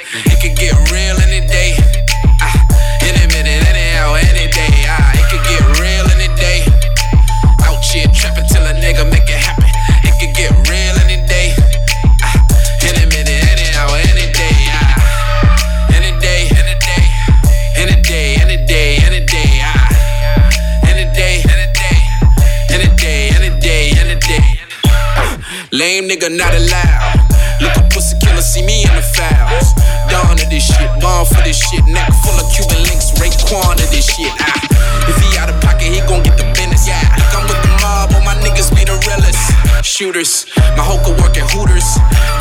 This 31.56 31.72
shit. 31.72 31.86
Neck 31.88 32.12
full 32.24 32.36
of 32.36 32.48
Cuban 32.52 32.84
links, 32.84 33.15
Raekwon 33.15 33.80
of 33.80 33.89
this 33.91 34.12
shit. 34.12 34.32
Ah, 34.39 35.08
if 35.08 35.15
he 35.24 35.38
out 35.39 35.50
of 35.50 35.56
pocket, 35.62 35.88
he 35.88 36.04
gon' 36.04 36.24
get 36.24 36.36
the 36.36 36.44
business. 36.52 36.88
Yeah, 36.88 37.00
I'm 37.32 37.48
with 37.48 37.60
the 37.63 37.72
mob, 37.80 38.12
all 38.12 38.24
my 38.28 38.36
niggas 38.44 38.76
be 38.76 38.84
the 38.84 39.00
realest. 39.08 39.39
Shooters, 39.86 40.46
my 40.76 40.84
hoe 40.84 41.00
could 41.08 41.15
work 41.24 41.38
at 41.39 41.48
Hooters. 41.56 41.88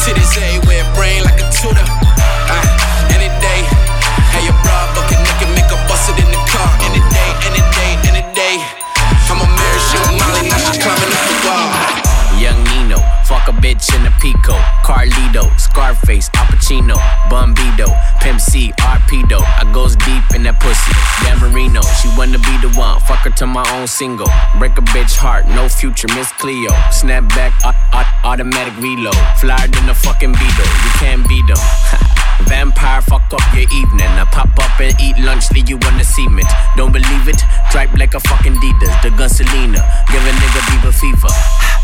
Titties 0.02 0.34
everywhere, 0.34 0.82
brain 0.98 1.22
like 1.22 1.38
a 1.38 1.46
tutor. 1.54 1.86
Ah, 2.50 3.14
any 3.14 3.30
day. 3.38 3.62
Hey, 4.34 4.42
your 4.42 4.56
bra 4.66 4.90
bucket 4.98 5.22
naked, 5.22 5.50
make 5.54 5.70
a 5.70 5.78
bust 5.86 6.10
it 6.10 6.18
in 6.18 6.28
the 6.34 6.40
car. 6.50 6.66
Any 6.82 6.98
day, 7.14 7.30
any 7.46 7.62
day, 7.78 7.92
any 8.10 8.24
day. 8.34 8.58
I'm 9.30 9.38
a 9.38 9.46
shit 9.90 10.02
with 10.10 10.18
Molly, 10.18 10.50
now 10.50 10.58
she 10.58 10.78
climbing 10.82 11.14
up 11.14 11.22
the 11.30 11.36
wall. 11.46 12.04
Young 12.38 12.58
Nino, 12.64 12.98
fuck 13.24 13.46
a 13.46 13.52
bitch 13.52 13.94
in 13.94 14.06
a 14.06 14.12
Pico. 14.20 14.58
Carlito, 14.82 15.48
Scarface, 15.58 16.30
Al 16.34 16.46
Pacino, 16.46 16.96
Bumbido, 17.30 17.88
Pimp 18.20 18.40
C, 18.40 18.72
I 19.32 19.64
goes 19.72 19.96
deep 19.96 20.24
in 20.36 20.42
that 20.44 20.60
pussy. 20.60 20.92
Dan 21.24 21.40
Marino, 21.40 21.80
she 22.02 22.08
wanna 22.16 22.36
be 22.38 22.54
the 22.60 22.68
one. 22.76 23.00
Fuck 23.08 23.24
her 23.24 23.30
to 23.40 23.46
my 23.46 23.64
own 23.72 23.86
single. 23.86 24.28
Break 24.58 24.76
a 24.76 24.84
bitch 24.92 25.16
heart, 25.16 25.46
no 25.48 25.68
future, 25.68 26.08
Miss 26.14 26.30
Cleo. 26.32 26.70
Snap 26.92 27.24
back, 27.32 27.52
au- 27.64 27.72
au- 27.96 28.28
automatic 28.28 28.76
reload. 28.76 29.16
Flyer 29.40 29.68
than 29.68 29.88
a 29.88 29.94
fucking 29.94 30.32
Beetle, 30.32 30.68
you 30.84 30.92
can't 31.00 31.26
beat 31.28 31.46
them. 31.48 31.56
Vampire, 32.48 33.00
fuck 33.00 33.24
up 33.32 33.40
your 33.54 33.68
evening. 33.72 34.10
I 34.20 34.26
pop 34.30 34.52
up 34.60 34.78
and 34.80 34.92
eat 35.00 35.16
lunch, 35.24 35.50
leave 35.52 35.70
you 35.70 35.78
on 35.88 35.96
the 35.96 36.04
cement. 36.04 36.48
Don't 36.76 36.92
believe 36.92 37.28
it? 37.28 37.40
Stripe 37.70 37.94
like 37.96 38.12
a 38.14 38.20
fucking 38.20 38.52
Adidas. 38.60 38.92
The 39.02 39.10
gun 39.16 39.28
Selena, 39.28 39.80
give 40.12 40.20
a 40.20 40.32
nigga 40.36 40.60
Bieber 40.68 40.92
fever. 40.92 41.32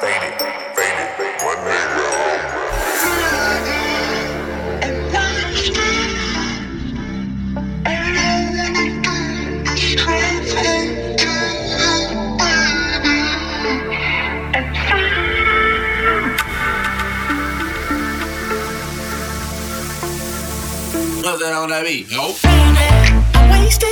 Nothing 21.21 21.53
on 21.53 21.69
that 21.69 21.85
beat. 21.85 22.09
Nope. 22.09 22.35
I'm 22.43 23.49
wasted. 23.51 23.87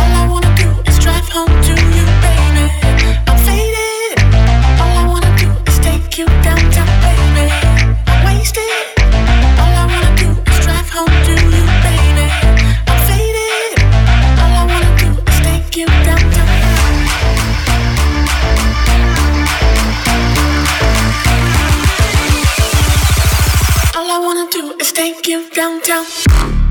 All 0.00 0.12
I 0.18 0.26
wanna 0.28 0.52
do 0.56 0.90
is 0.90 0.98
drive 0.98 1.28
home 1.28 1.46
to 1.46 1.74
you, 1.94 2.04
baby. 2.26 2.66
I'm 3.30 3.38
faded. 3.46 4.18
All 4.82 4.94
I 4.98 5.06
wanna 5.06 5.30
do 5.38 5.50
is 5.70 5.78
take 5.78 6.18
you 6.18 6.26
downtown, 6.42 6.90
baby. 7.06 7.46
I'm 8.08 8.24
wasted. 8.26 8.93
Take 25.04 25.28
you 25.28 25.50
downtown. 25.50 26.63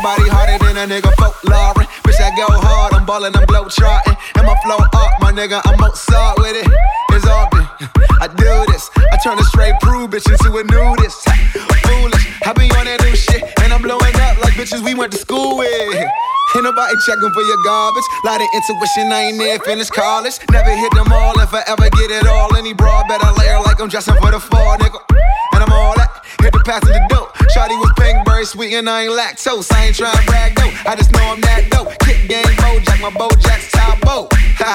Nobody 0.00 0.28
harder 0.32 0.56
than 0.64 0.76
a 0.80 0.84
nigga 0.88 1.12
folklore. 1.20 1.76
Bitch, 2.08 2.20
I 2.20 2.32
go 2.32 2.48
hard, 2.48 2.94
I'm 2.94 3.04
ballin', 3.04 3.36
I'm 3.36 3.44
glow 3.44 3.68
trotting. 3.68 4.16
And 4.36 4.46
my 4.46 4.56
flow 4.64 4.80
up, 4.80 5.12
my 5.20 5.30
nigga, 5.30 5.60
I'm 5.64 5.76
Mozart 5.76 6.40
with 6.40 6.56
it. 6.56 6.66
It's 7.12 7.26
often 7.28 7.68
I 8.20 8.26
do 8.32 8.64
this. 8.72 8.88
I 8.96 9.16
turn 9.20 9.36
a 9.38 9.44
straight 9.44 9.76
prude 9.80 10.10
bitch 10.10 10.24
into 10.24 10.56
a 10.56 10.64
nudist. 10.64 11.28
Foolish, 11.84 12.24
I 12.48 12.52
be 12.56 12.72
on 12.80 12.88
that 12.88 13.04
new 13.04 13.14
shit. 13.14 13.44
And 13.60 13.72
I'm 13.72 13.82
blowing 13.82 14.16
up 14.24 14.40
like 14.40 14.56
bitches 14.56 14.80
we 14.80 14.94
went 14.94 15.12
to 15.12 15.18
school 15.18 15.58
with. 15.58 15.68
Ain't 16.56 16.64
nobody 16.64 16.94
checking 17.06 17.32
for 17.36 17.44
your 17.44 17.60
garbage. 17.62 18.04
Lot 18.24 18.40
of 18.40 18.48
intuition, 18.56 19.12
I 19.12 19.30
ain't 19.30 19.36
near 19.36 19.58
finished 19.60 19.92
college. 19.92 20.40
Never 20.50 20.72
hit 20.72 20.92
them 20.96 21.12
all 21.12 21.38
if 21.40 21.52
I 21.52 21.62
ever 21.68 21.88
get 21.92 22.10
it 22.10 22.26
all. 22.26 22.56
Any 22.56 22.72
broad 22.72 23.06
better 23.06 23.30
layer 23.38 23.60
like 23.60 23.80
I'm 23.80 23.88
dressing 23.88 24.16
for 24.16 24.32
the 24.32 24.40
fall, 24.40 24.78
nigga. 24.78 24.98
And 25.52 25.62
I'm 25.62 25.72
all 25.72 25.94
that. 25.96 26.09
Hit 26.40 26.52
the 26.52 26.62
pass 26.64 26.82
of 26.82 26.94
the 26.94 27.02
dope. 27.08 27.32
Shawty 27.54 27.76
was 27.78 27.92
pink, 27.98 28.24
very 28.26 28.44
sweet, 28.44 28.74
and 28.74 28.88
I 28.88 29.04
ain't 29.04 29.12
lactose. 29.12 29.72
I 29.72 29.86
ain't 29.86 29.96
trying 29.96 30.16
to 30.16 30.24
brag 30.26 30.56
though. 30.56 30.72
I 30.86 30.94
just 30.96 31.12
know 31.12 31.24
I'm 31.24 31.40
that 31.40 31.70
dope. 31.70 31.92
Kick 32.00 32.28
game, 32.28 32.44
Bojack, 32.60 33.00
my 33.00 33.10
Bojack's 33.10 33.70
top 33.72 34.00
boat. 34.00 34.32
Ha. 34.62 34.72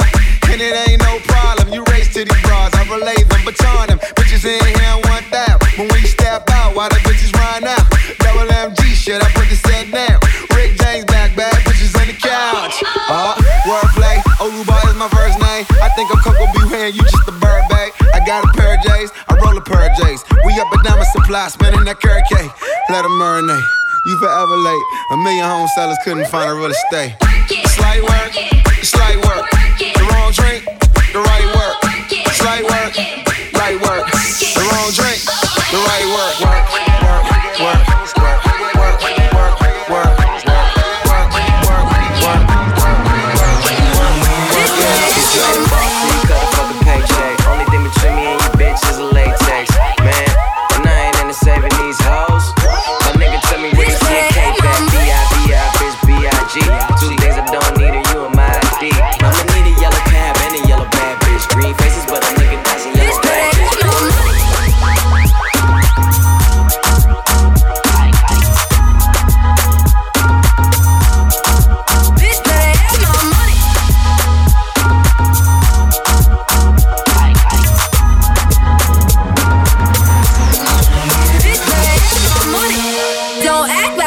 And 0.52 0.62
it 0.62 0.74
ain't 0.88 1.02
no 1.02 1.20
problem. 1.28 1.74
You 1.74 1.84
race 1.92 2.14
to 2.14 2.24
these 2.24 2.42
bras, 2.44 2.72
I 2.76 2.88
relay 2.88 3.18
them, 3.28 3.44
baton 3.44 3.88
them. 3.92 4.00
Bitches 4.16 4.46
in 4.46 4.62
here 4.62 4.98
want 5.10 5.28
that. 5.32 5.60
But 5.76 5.92
when 5.92 6.00
you 6.00 6.08
step 6.08 6.48
out, 6.52 6.76
why 6.76 6.88
the 6.90 7.02
bitches 7.04 7.34
run 7.36 7.66
out? 7.66 7.84
Double 8.24 8.48
MG 8.48 8.96
shit, 8.96 9.20
I 9.20 9.28
put 9.36 9.50
the 9.50 9.58
set 9.58 9.92
down. 9.92 10.22
Rick 10.56 10.80
James 10.80 11.06
back, 11.06 11.36
bad 11.36 11.54
bitches 11.68 11.92
on 12.00 12.08
the 12.08 12.16
couch. 12.16 12.80
Uh, 13.10 13.36
wordplay. 13.68 14.22
Oluba 14.40 14.78
is 14.88 14.96
my 14.96 15.10
first 15.10 15.40
name. 15.42 15.66
I 15.82 15.90
think 15.96 16.14
I'm 16.14 16.22
Coco 16.22 16.46
B. 16.54 16.90
you 16.94 17.04
just 17.04 17.28
a 17.28 17.32
bird 17.32 17.64
bag. 17.70 17.92
Got 18.26 18.44
a 18.44 18.48
pair 18.58 18.74
of 18.74 18.82
J's, 18.82 19.12
I 19.30 19.38
roll 19.38 19.56
a 19.56 19.62
pair 19.62 19.86
of 19.86 19.94
J's. 20.02 20.26
We 20.46 20.58
up 20.58 20.74
down 20.82 20.98
my 20.98 21.06
supply, 21.14 21.48
spinning 21.48 21.86
that 21.86 22.02
carrot 22.02 22.26
cake. 22.26 22.50
Let 22.90 23.04
them 23.06 23.14
marinate. 23.22 23.62
You 24.10 24.18
forever 24.18 24.58
late. 24.58 24.86
A 25.14 25.18
million 25.22 25.46
home 25.46 25.70
sellers 25.78 25.98
couldn't 26.04 26.26
find 26.34 26.50
a 26.50 26.56
real 26.58 26.74
estate. 26.74 27.14
Slight 27.78 28.02
work, 28.02 28.34
slight 28.82 29.22
work. 29.30 29.46
The 29.78 30.06
wrong 30.10 30.34
drink, 30.34 30.66
the 31.14 31.22
right 31.22 31.50
work. 31.54 31.78
Slight 32.34 32.66
work, 32.66 32.98
right 33.62 33.78
work. 33.78 34.10
The 34.10 34.66
wrong 34.74 34.90
drink, 34.90 35.22
the 35.70 35.80
right 35.86 36.08
work, 36.10 36.34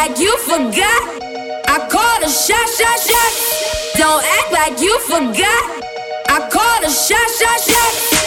like 0.09 0.19
you 0.19 0.37
forgot. 0.39 1.23
I 1.69 1.87
called 1.91 2.23
a 2.25 2.31
shot, 2.31 2.69
shot, 2.69 2.99
shot. 3.01 3.33
Don't 3.97 4.25
act 4.25 4.53
like 4.53 4.81
you 4.81 4.99
forgot. 5.01 5.85
I 6.29 6.49
called 6.51 6.85
a 6.85 6.91
shot, 6.91 7.29
shot, 7.39 7.61
shot. 7.61 8.18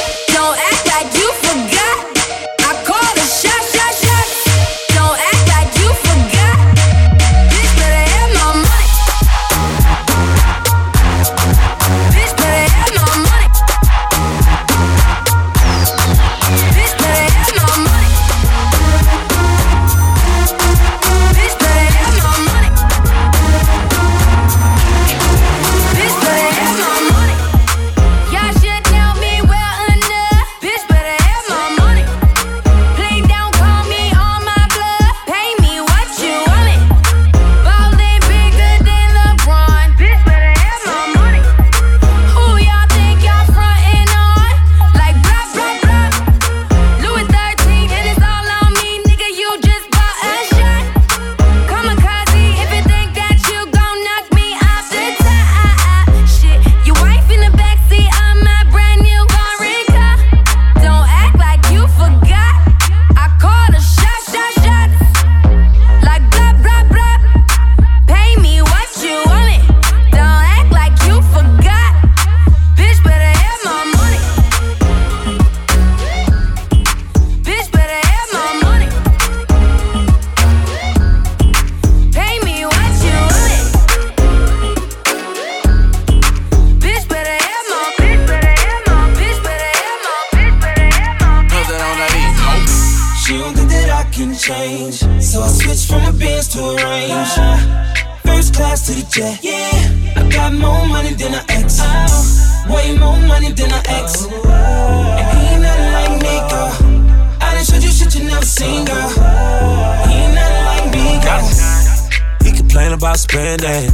About 113.01 113.17
spending. 113.17 113.89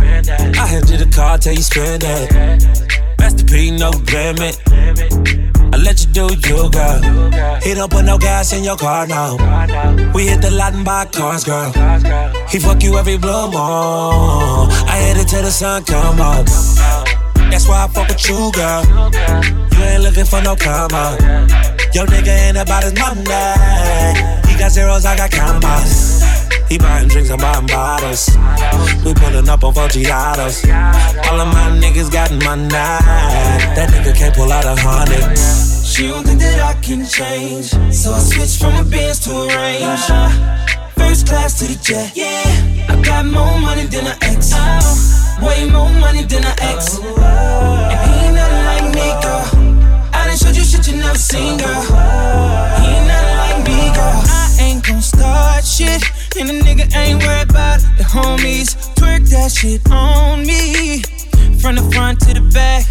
I 0.59 0.67
handed 0.67 0.99
the 0.99 1.09
car, 1.15 1.37
tell 1.37 1.53
you 1.53 1.61
spend 1.61 2.03
it. 2.03 2.27
Master 3.19 3.45
P, 3.45 3.71
no 3.71 3.89
limit. 4.11 4.59
I 4.67 5.77
let 5.77 6.03
you 6.03 6.11
do 6.11 6.27
you, 6.27 6.69
girl. 6.69 6.99
He 7.63 7.73
don't 7.73 7.89
put 7.89 8.03
no 8.03 8.17
gas 8.17 8.51
in 8.51 8.65
your 8.65 8.75
car, 8.75 9.07
now. 9.07 9.37
We 10.13 10.27
hit 10.27 10.41
the 10.41 10.51
lot 10.51 10.73
and 10.73 10.83
buy 10.83 11.05
cars, 11.05 11.45
girl. 11.45 11.71
He 12.49 12.59
fuck 12.59 12.83
you 12.83 12.97
every 12.97 13.17
blue 13.17 13.47
moon. 13.47 14.67
I 14.91 14.99
hit 15.07 15.23
it 15.23 15.29
till 15.29 15.41
the 15.41 15.51
sun 15.51 15.85
come 15.85 16.19
up. 16.19 16.45
That's 17.49 17.65
why 17.65 17.85
I 17.85 17.87
fuck 17.87 18.09
with 18.09 18.27
you, 18.27 18.51
girl. 18.51 18.83
You 19.71 19.83
ain't 19.87 20.03
looking 20.03 20.25
for 20.25 20.41
no 20.41 20.57
karma. 20.57 21.15
Yo, 21.93 22.03
nigga 22.05 22.35
ain't 22.47 22.57
about 22.57 22.83
his 22.83 22.93
money. 22.99 23.21
He 24.51 24.59
got 24.59 24.71
zeros, 24.71 25.05
I 25.05 25.15
got 25.15 25.31
commas. 25.31 26.36
He 26.69 26.77
buying 26.77 27.07
drinks, 27.07 27.29
I'm 27.29 27.39
buying 27.39 27.65
bottles. 27.67 28.27
We 29.05 29.13
pulling 29.13 29.47
up 29.47 29.63
on 29.63 29.73
four 29.73 29.87
Giados. 29.87 30.67
All 31.27 31.39
of 31.39 31.47
my 31.47 31.79
niggas 31.79 32.11
got 32.11 32.31
money. 32.43 32.67
That 32.67 33.89
nigga 33.91 34.13
can't 34.15 34.35
pull 34.35 34.51
out 34.51 34.65
a 34.65 34.75
hundred. 34.75 35.37
She 35.85 36.07
don't 36.07 36.25
think 36.25 36.39
that 36.41 36.59
I 36.59 36.73
can 36.81 37.05
change. 37.05 37.71
So 37.95 38.11
I 38.11 38.19
switched 38.19 38.59
from 38.59 38.75
a 38.75 38.83
Benz 38.83 39.19
to 39.21 39.31
a 39.31 39.47
Range. 39.47 40.05
First 40.97 41.27
class 41.27 41.57
to 41.59 41.65
the 41.65 41.79
jet. 41.81 42.11
Yeah, 42.15 42.43
I 42.89 43.01
got 43.01 43.25
more 43.25 43.57
money 43.59 43.85
than 43.85 44.05
an 44.05 44.17
ex. 44.21 44.51
Oh. 44.53 45.37
Way 45.41 45.69
more 45.69 45.89
money 46.01 46.23
than 46.23 46.43
an 46.43 46.55
ex. 46.59 46.99
Oh, 46.99 47.89
and 47.91 48.11
he 48.11 48.27
ain't 48.27 48.35
nothing 48.35 48.65
like 48.65 48.87
me, 48.91 49.07
girl. 49.23 49.45
I 50.11 50.27
done 50.27 50.37
showed 50.37 50.55
you 50.57 50.63
shit 50.63 50.85
you 50.87 50.97
never 50.97 51.17
seen, 51.17 51.57
girl. 51.57 51.81
He 52.81 52.87
ain't 52.91 53.07
nothing 53.07 53.37
like 53.39 53.59
me, 53.63 53.79
girl. 53.95 54.19
I 54.27 54.57
ain't 54.59 54.85
gon' 54.85 55.01
start 55.01 55.63
shit. 55.63 56.03
And 56.39 56.49
the 56.49 56.53
nigga 56.53 56.85
ain't 56.95 57.23
worried 57.23 57.49
about 57.49 57.79
the 57.97 58.03
homies. 58.03 58.77
Twerk 58.93 59.27
that 59.31 59.51
shit 59.51 59.81
on 59.89 60.45
me. 60.45 61.01
From 61.59 61.75
the 61.75 61.81
front 61.91 62.19
to 62.21 62.33
the 62.35 62.41
back. 62.53 62.85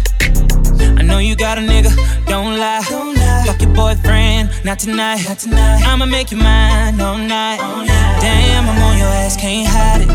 I 0.99 1.01
know 1.01 1.19
you 1.19 1.35
got 1.37 1.57
a 1.57 1.61
nigga, 1.61 1.95
don't 2.25 2.59
lie. 2.59 2.83
Don't 2.89 3.15
lie. 3.15 3.43
Fuck 3.45 3.61
your 3.61 3.73
boyfriend, 3.73 4.49
not 4.65 4.79
tonight. 4.79 5.23
not 5.29 5.39
tonight. 5.39 5.81
I'ma 5.87 6.05
make 6.05 6.31
you 6.31 6.37
mine 6.37 6.99
all 6.99 7.17
night. 7.17 7.59
all 7.61 7.85
night. 7.85 8.19
Damn, 8.19 8.67
I'm 8.67 8.81
on 8.83 8.97
your 8.97 9.07
ass, 9.07 9.37
can't 9.37 9.65
hide 9.65 10.01
it. 10.01 10.09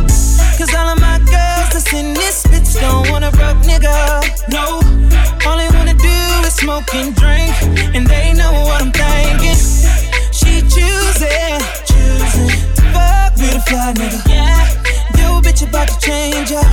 Cause 0.58 0.74
all 0.74 0.88
of 0.88 1.00
my 1.00 1.16
girls 1.18 1.72
that's 1.72 1.90
in 1.94 2.12
this 2.12 2.44
bitch 2.44 2.78
don't 2.80 3.10
want 3.10 3.24
a 3.24 3.30
broke 3.30 3.64
nigga. 3.64 3.96
No, 4.52 4.84
all 5.48 5.56
they 5.56 5.70
wanna 5.74 5.94
do 5.94 6.18
is 6.46 6.54
smoke 6.54 6.94
and 6.94 7.16
drink. 7.16 7.54
And 7.96 8.06
they 8.06 8.34
know 8.34 8.52
what 8.52 8.82
I'm 8.82 8.92
thinking. 8.92 9.56
She 10.32 10.60
choosing, 10.68 11.60
choosing 11.88 12.71
fuck 12.92 13.32
with 13.36 13.56
a 13.56 13.60
fly 13.66 13.92
nigga. 13.96 14.20
Yeah, 14.28 14.68
yo, 15.18 15.40
bitch 15.40 15.66
about 15.66 15.88
to 15.88 15.98
change 15.98 16.52
up. 16.52 16.66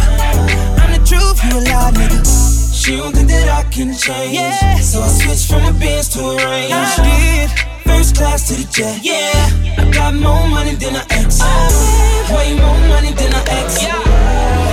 I'm 0.82 0.92
the 0.94 1.02
truth, 1.08 1.40
you 1.46 1.58
a 1.58 1.62
lie, 1.72 1.92
nigga. 1.96 2.50
She 2.80 2.96
don't 2.98 3.14
think 3.14 3.28
that 3.30 3.50
I 3.50 3.64
can 3.70 3.94
change. 3.94 4.34
Yeah. 4.34 4.80
So 4.80 5.02
I 5.02 5.08
switched 5.10 5.48
from 5.52 5.64
a 5.68 5.74
Benz 5.78 6.10
to 6.16 6.20
a 6.22 6.36
Range. 6.36 6.72
I 6.74 6.88
did. 7.04 7.50
First 7.84 8.16
class 8.16 8.48
to 8.48 8.56
the 8.56 8.66
jet. 8.72 9.04
Yeah. 9.04 9.78
I 9.78 9.84
got 9.92 10.14
more 10.16 10.48
money 10.48 10.76
than 10.76 10.96
an 10.96 11.06
ex. 11.12 11.40
Way 12.32 12.56
more 12.56 12.80
money 12.88 13.12
than 13.14 13.34
an 13.36 13.46
ex. 13.62 13.84
Yeah. 13.84 14.00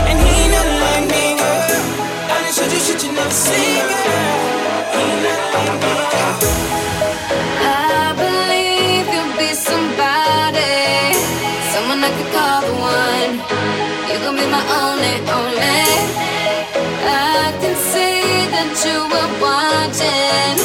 And 0.08 0.16
he 0.22 0.28
ain't 0.32 0.52
nothing 0.54 0.80
like 0.86 1.04
me, 1.12 1.24
girl. 1.34 1.82
I 2.30 2.40
done 2.40 2.54
showed 2.54 2.72
you 2.72 2.80
shit 2.80 3.02
you 3.04 3.12
never 3.12 3.30
seen, 3.30 3.84
girl. 3.84 4.46
He 4.94 5.02
ain't 5.02 5.22
nothing 5.26 5.50
like 5.50 5.76
me, 5.82 5.92
girl. 6.14 6.85
Only, 14.80 15.16
only. 15.38 15.84
I 17.04 17.52
can 17.60 17.74
see 17.92 18.48
that 18.54 18.70
you 18.84 18.96
were 19.12 19.30
watching. 19.44 20.56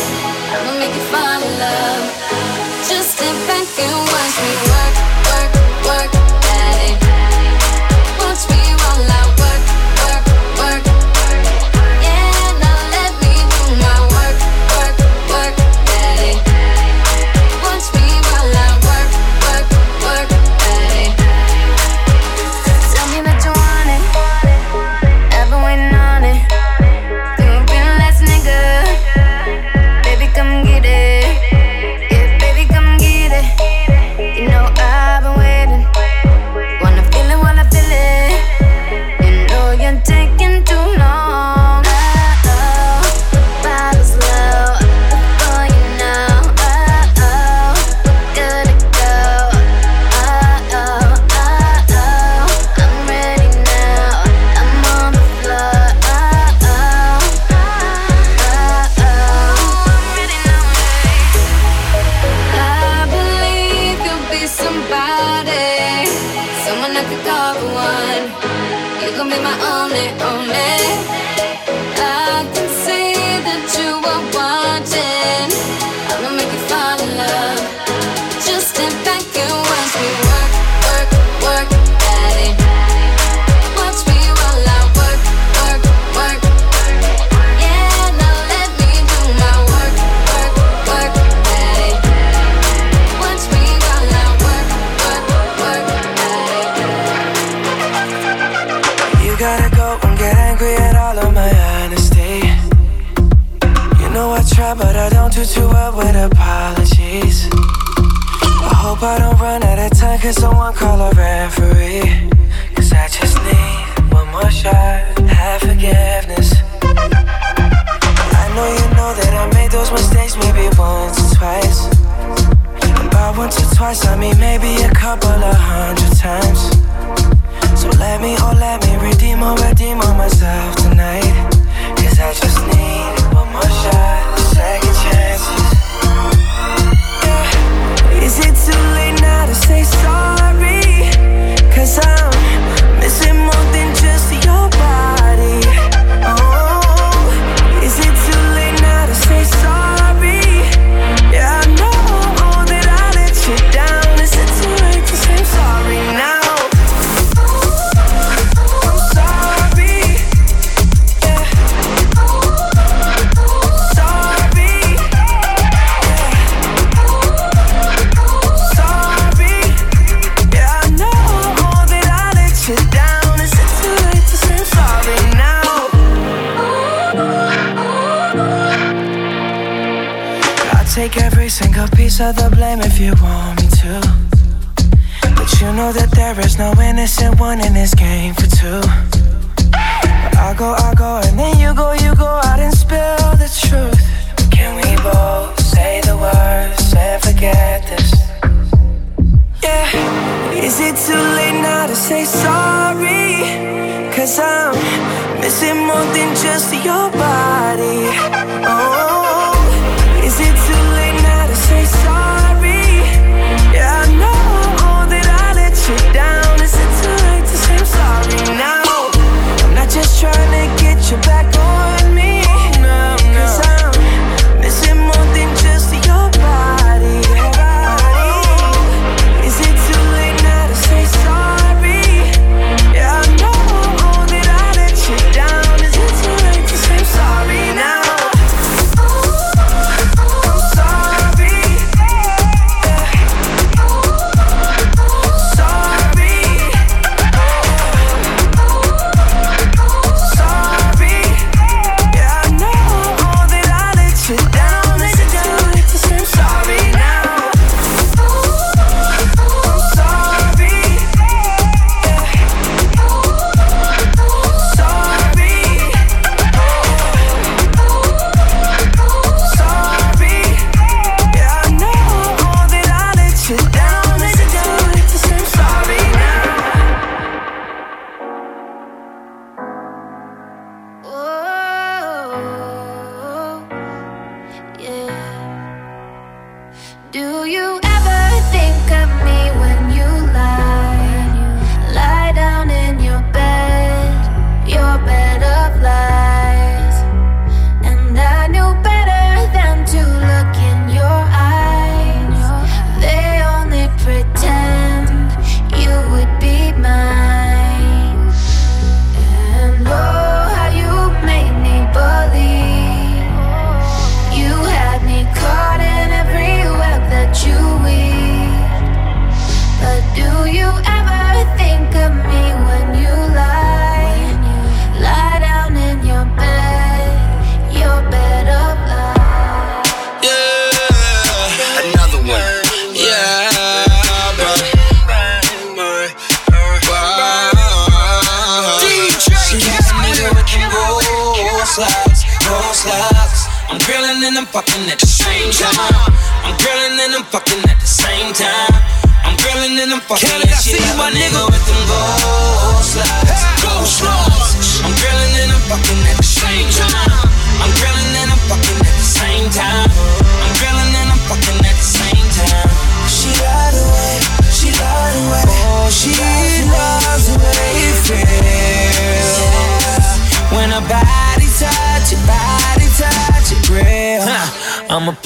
I'ma 0.53 0.71
make 0.79 0.95
you 0.95 1.05
fall 1.11 1.41
in 1.41 1.53
love. 1.63 2.05
Just 2.89 3.17
sit 3.17 3.35
back 3.47 3.67
and 3.79 3.95
watch 4.11 4.37
me 4.43 4.70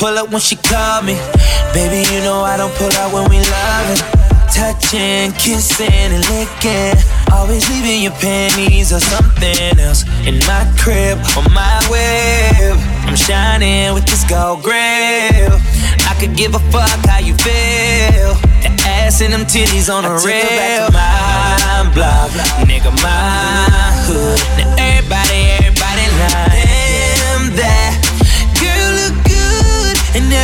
pull 0.06 0.18
up 0.20 0.30
when 0.30 0.42
she 0.42 0.56
call 0.56 1.02
me. 1.02 1.16
Baby, 1.74 2.06
you 2.14 2.22
know 2.22 2.42
I 2.42 2.58
don't 2.58 2.74
pull 2.76 2.94
out 3.02 3.12
when 3.12 3.26
we 3.30 3.40
loving. 3.42 4.02
Touching, 4.54 5.34
kissing, 5.42 6.12
and 6.14 6.22
licking. 6.30 6.96
Always 7.34 7.68
leaving 7.70 8.04
your 8.04 8.14
panties 8.22 8.94
or 8.94 9.00
something 9.00 9.80
else 9.80 10.06
in 10.30 10.38
my 10.46 10.64
crib 10.78 11.18
on 11.38 11.50
my 11.54 11.78
web. 11.90 12.78
I'm 13.08 13.16
shining 13.16 13.94
with 13.96 14.06
this 14.06 14.24
gold 14.30 14.62
grill. 14.62 15.58
I 16.10 16.14
could 16.20 16.36
give 16.38 16.54
a 16.54 16.62
fuck 16.70 17.02
how 17.10 17.20
you 17.20 17.34
feel. 17.42 18.38
The 18.62 18.70
ass 18.86 19.22
and 19.22 19.34
them 19.34 19.46
titties 19.50 19.90
on 19.90 20.06
a 20.06 20.14
rail. 20.22 20.46
Back 20.54 20.86
to 20.86 20.94
my 20.94 21.94
block, 21.96 22.30
nigga, 22.70 22.94
my 23.02 23.90
hood. 24.06 24.40
Now 24.58 24.76
everybody 24.78 25.55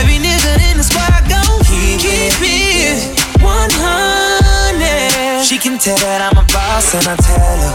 Every 0.01 0.17
nigga 0.17 0.57
in 0.71 0.77
the 0.77 0.83
squad 0.83 1.29
gon' 1.29 1.59
keep, 1.61 1.99
keep 2.01 2.33
it 2.41 3.13
100. 3.37 5.45
She 5.45 5.61
can 5.61 5.77
tell 5.77 5.93
that 6.01 6.25
I'm 6.25 6.41
a 6.41 6.45
boss 6.49 6.97
and 6.97 7.05
I 7.05 7.13
tell 7.21 7.37
her. 7.37 7.69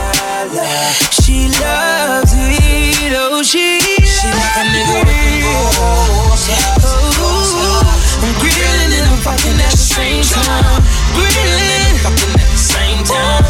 She 1.23 1.47
loves 1.63 2.35
it, 2.35 3.15
oh 3.15 3.47
she 3.47 3.79
She 4.03 4.27
like 4.35 4.59
a 4.59 4.67
nigga 4.75 5.07
with 5.07 5.23
the 5.23 5.39
balls. 5.79 6.51
Oh, 6.83 8.27
I'm 8.27 8.35
grillin' 8.43 8.91
and 8.91 9.07
I'm 9.07 9.23
fucking 9.23 9.63
at 9.63 9.71
the 9.71 9.79
same 9.79 10.27
time. 10.27 10.83
Grillin', 11.15 11.95
fucking 12.03 12.43
at 12.43 12.51
the 12.51 12.59
same 12.59 13.07
time. 13.07 13.46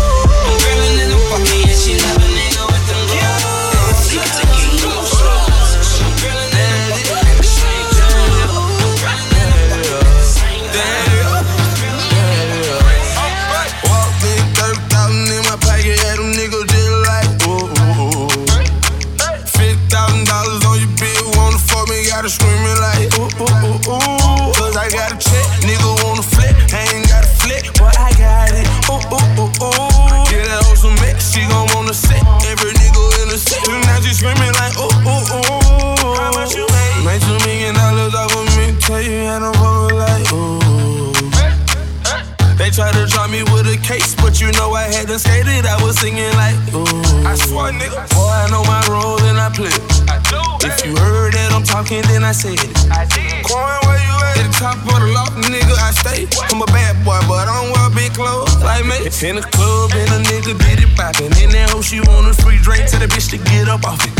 singing 45.96 46.32
like, 46.36 46.56
ooh. 46.76 46.84
I 47.24 47.34
swear, 47.34 47.72
nigga. 47.72 47.96
Boy, 48.12 48.28
I 48.28 48.46
know 48.52 48.62
my 48.64 48.84
role 48.88 49.20
and 49.24 49.40
I 49.40 49.48
play. 49.48 49.72
I 50.12 50.20
do. 50.28 50.40
If 50.66 50.84
you 50.84 50.92
heard 50.96 51.32
that 51.32 51.52
I'm 51.56 51.64
talking, 51.64 52.02
then 52.12 52.22
I 52.22 52.32
said 52.32 52.60
it. 52.60 52.70
I 52.92 53.08
did. 53.08 53.44
Coin, 53.48 53.80
where 53.88 54.00
you 54.04 54.14
at? 54.28 54.36
At 54.36 54.52
the 54.52 54.56
top 54.60 54.76
of 54.84 55.00
the 55.00 55.08
loft, 55.16 55.40
nigga, 55.40 55.72
I 55.72 55.90
stay. 55.96 56.28
I'm 56.52 56.60
a 56.60 56.68
bad 56.68 57.00
boy, 57.00 57.16
but 57.24 57.48
I 57.48 57.54
don't 57.56 57.72
wear 57.72 57.88
big 57.96 58.12
clothes 58.12 58.52
like 58.60 58.84
me. 58.84 59.08
In 59.24 59.40
the 59.40 59.46
club, 59.56 59.96
and 59.96 60.10
a 60.12 60.20
nigga 60.28 60.52
did 60.52 60.84
it 60.84 60.92
poppin'. 60.92 61.32
In 61.40 61.48
that 61.56 61.72
hoe, 61.72 61.80
she 61.80 62.04
want 62.04 62.28
a 62.28 62.34
free 62.44 62.60
drink. 62.60 62.84
Tell 62.92 63.00
the 63.00 63.08
bitch 63.08 63.32
to 63.32 63.38
get 63.48 63.68
up 63.68 63.86
off 63.88 64.02
it. 64.04 64.12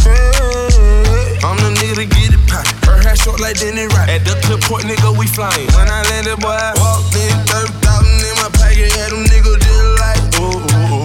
I'm 1.45 1.61
the 1.61 1.71
nigga 1.77 2.01
to 2.01 2.07
get 2.09 2.33
it 2.33 2.43
poppin'. 2.49 2.73
Her 2.89 2.97
hair 3.05 3.17
short 3.17 3.41
like 3.41 3.61
Denny 3.61 3.87
Rock. 3.93 4.09
At 4.09 4.25
the 4.25 4.39
clip 4.49 4.65
point, 4.65 4.89
nigga, 4.89 5.13
we 5.13 5.29
flyin'. 5.29 5.69
When 5.77 5.89
I 5.93 6.01
landed, 6.09 6.41
boy, 6.41 6.57
I 6.57 6.73
walked 6.81 7.13
in, 7.13 7.37
30,000 7.53 8.25
in 8.25 8.35
my 8.41 8.49
pocket. 8.57 8.89
Had 8.97 8.97
yeah, 8.97 9.09
them 9.13 9.29
niggas 9.29 9.61
just 9.61 9.85
like, 10.01 10.23
ooh. 10.41 10.96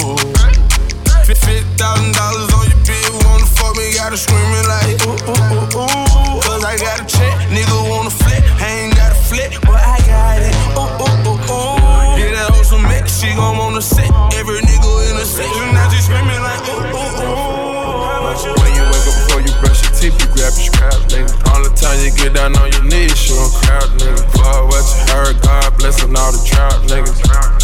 Thousand 1.81 2.13
dollars 2.13 2.53
on 2.53 2.69
your 2.69 2.77
bill, 2.85 3.13
wanna 3.25 3.49
fuck 3.57 3.73
me, 3.73 3.89
gotta 3.97 4.13
screamin' 4.13 4.69
like 4.69 5.01
ooh 5.01 5.17
ooh 5.17 5.65
ooh 5.65 5.81
ooh. 5.81 6.37
Cause 6.45 6.61
I 6.61 6.77
got 6.77 7.01
a 7.01 7.05
check, 7.09 7.33
nigga 7.49 7.73
wanna 7.89 8.13
flip, 8.13 8.37
I 8.61 8.85
ain't 8.85 8.93
got 8.93 9.09
a 9.09 9.17
flip, 9.17 9.49
but 9.65 9.81
I 9.81 9.97
got 10.05 10.45
it. 10.45 10.53
Ooh 10.77 10.85
ooh 10.85 11.25
ooh 11.25 11.41
ooh. 11.41 12.21
Get 12.21 12.37
that 12.37 12.53
hoe 12.53 12.61
some 12.61 12.85
mix, 12.85 13.17
she 13.17 13.33
gon' 13.33 13.57
wanna 13.57 13.81
sit. 13.81 14.05
Every 14.37 14.61
nigga 14.61 15.09
in 15.09 15.17
the 15.17 15.25
section, 15.25 15.73
now 15.73 15.89
she 15.89 16.05
screamin' 16.05 16.45
like 16.45 16.61
ooh 16.69 16.85
ooh 16.85 17.17
ooh. 17.25 18.29
When 18.29 18.71
you 18.77 18.85
wake 18.85 19.07
up 19.09 19.17
before 19.17 19.41
you 19.41 19.49
brush 19.57 19.81
your 19.81 19.93
teeth, 19.97 20.21
you 20.21 20.29
grab 20.37 20.53
your 20.53 20.69
scrap, 20.69 21.01
nigga. 21.09 21.33
All 21.49 21.65
the 21.65 21.73
time 21.73 21.97
you 22.05 22.13
get 22.13 22.37
down 22.37 22.53
on 22.61 22.69
your 22.77 22.85
knees, 22.85 23.17
show 23.17 23.41
a 23.41 23.49
crowd, 23.57 23.89
nigga. 23.97 24.21
Fuck 24.37 24.69
what 24.69 24.85
you 24.85 25.01
heard, 25.17 25.35
God 25.41 25.73
blessin' 25.81 26.13
all 26.13 26.29
the 26.29 26.45
trap 26.45 26.77
niggas. 26.85 27.60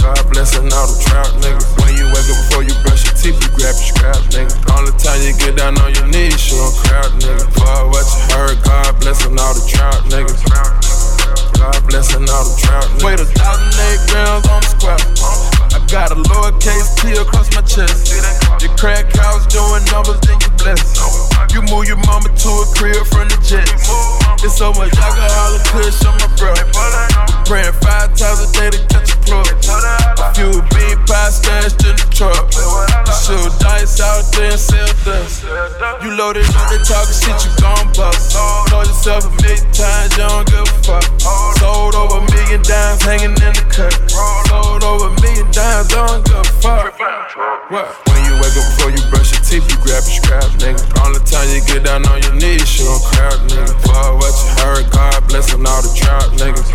God 0.00 0.22
blessin' 0.30 0.70
all 0.72 0.86
the 0.86 0.98
trap 1.02 1.26
niggas. 1.42 1.66
When 1.82 1.94
you 1.98 2.06
wake 2.12 2.28
up 2.30 2.38
before 2.46 2.62
you 2.62 2.74
brush 2.86 3.02
your 3.04 3.16
teeth, 3.18 3.38
you 3.42 3.50
grab 3.58 3.74
your 3.74 3.88
scrap, 3.90 4.20
nigga. 4.30 4.54
All 4.70 4.84
the 4.86 4.94
time 4.98 5.18
you 5.22 5.34
get 5.34 5.56
down 5.58 5.74
on 5.82 5.90
your 5.94 6.06
knees, 6.06 6.38
show 6.38 6.58
a 6.58 6.70
crowd, 6.86 7.10
nigga. 7.18 7.46
Fuck 7.58 7.90
what 7.90 8.06
you 8.06 8.22
heard, 8.34 8.56
God 8.62 8.90
blessin' 9.02 9.34
all 9.38 9.54
the 9.54 9.64
trap 9.66 9.98
niggas. 10.06 10.40
God 11.58 11.80
blessin' 11.88 12.28
all 12.30 12.44
the 12.46 12.54
trap 12.60 12.84
niggas. 12.96 13.04
Wait 13.04 13.20
a 13.20 13.26
thousand 13.34 13.74
eight 13.90 14.00
grams 14.10 14.46
on 14.46 14.60
the 14.62 14.70
square. 14.70 15.02
I 15.74 15.78
got 15.90 16.10
a 16.12 16.16
lowercase 16.16 16.94
T 17.00 17.12
across 17.18 17.50
my 17.54 17.62
chest. 17.62 18.12
Your 18.62 18.74
crack 18.76 19.14
house 19.16 19.46
doing 19.46 19.84
numbers, 19.90 20.20
then 20.26 20.38
you 20.40 20.50
bless. 20.58 20.82
You 21.52 21.62
move 21.62 21.86
your 21.86 21.98
mama 22.06 22.28
to 22.28 22.50
a 22.62 22.66
crib 22.74 23.06
from 23.06 23.28
the 23.28 23.38
jets. 23.42 24.25
It's 24.44 24.58
so 24.58 24.72
much 24.72 24.92
alcohol 24.96 25.54
and 25.54 25.64
kush 25.64 26.04
on 26.04 26.14
my 26.20 26.28
bro. 26.36 26.54
Praying 27.46 27.72
five 27.80 28.14
times 28.14 28.42
a 28.42 28.48
day 28.52 28.70
to 28.70 28.80
catch 28.90 29.14
a 29.14 29.16
plug. 29.22 29.46
A 29.48 30.34
few 30.34 30.62
bean 30.74 30.98
pie 31.06 31.30
stashed 31.30 31.82
in 31.86 31.94
the 31.96 32.06
truck. 32.10 32.50
You 32.52 33.14
shoot 33.14 33.52
dice 33.58 34.00
out 34.00 34.26
there 34.34 34.52
and 34.52 34.60
sell 34.60 34.86
dust. 35.06 35.42
You 36.02 36.14
loaded 36.14 36.46
up, 36.52 36.70
they 36.70 36.78
talking 36.82 37.14
shit, 37.14 37.38
you 37.42 37.50
gon' 37.62 37.90
bust. 37.94 38.34
Told 38.68 38.86
yourself 38.86 39.26
a 39.26 39.32
million 39.42 39.66
times, 39.72 40.12
you 40.14 40.26
don't 40.26 40.46
give 40.46 40.66
a 40.66 40.76
fuck. 40.84 41.06
Sold 41.58 41.94
over 41.94 42.18
a 42.18 42.30
million 42.30 42.62
dimes 42.62 43.02
hanging 43.02 43.34
in 43.34 43.52
the 43.54 43.64
cut. 43.70 43.94
Sold 44.50 44.82
over 44.84 45.10
a 45.10 45.20
million 45.22 45.46
dimes, 45.50 45.88
don't 45.88 46.22
give 46.26 46.36
a 46.36 46.44
fuck. 46.62 46.94
What? 47.70 47.86
When 48.10 48.20
you 48.26 48.34
wake 48.38 48.54
up 48.58 48.66
before 48.74 48.90
you 48.90 49.02
brush 49.10 49.34
your 49.34 49.42
teeth, 49.42 49.66
you 49.70 49.78
grab 49.82 50.02
your 50.06 50.18
scrap, 50.18 50.50
nigga. 50.62 50.82
All 51.02 51.10
the 51.14 51.22
time 51.22 51.46
you 51.50 51.62
get 51.66 51.86
down 51.86 52.06
on 52.06 52.22
your 52.22 52.34
knees, 52.34 52.66
show 52.66 52.90
a 52.90 53.00
crowd, 53.10 53.38
nigga. 53.50 53.74
Fuck 53.86 54.25
what 54.26 54.42
you 54.42 54.50
heard, 54.58 54.90
God 54.90 55.22
blessin' 55.30 55.66
all 55.66 55.82
the 55.82 55.92
trap 55.94 56.26
niggas. 56.34 56.66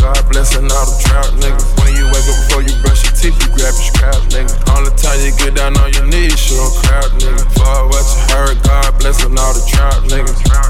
God 0.00 0.24
blessin' 0.32 0.72
all 0.72 0.86
the 0.88 0.96
trap 1.04 1.28
niggas. 1.36 1.68
When 1.84 1.92
you 1.92 2.06
wake 2.08 2.24
up 2.24 2.36
before 2.48 2.62
you 2.64 2.72
brush 2.80 3.04
your 3.04 3.12
teeth, 3.12 3.36
you 3.44 3.48
grab 3.52 3.76
your 3.76 3.88
scrap, 3.92 4.20
nigga. 4.32 4.48
The 4.80 4.96
time 4.96 5.20
you 5.20 5.32
get 5.36 5.54
down 5.54 5.76
on 5.76 5.92
your 5.92 6.06
knees, 6.06 6.38
show 6.38 6.56
a 6.56 6.70
crowd, 6.80 7.12
nigga. 7.20 7.44
Fuck 7.52 7.92
what 7.92 8.06
you 8.08 8.20
heard, 8.32 8.56
God 8.64 8.94
blessin' 9.00 9.36
all 9.36 9.52
the 9.52 9.60
trap 9.68 10.00
niggas. 10.08 10.69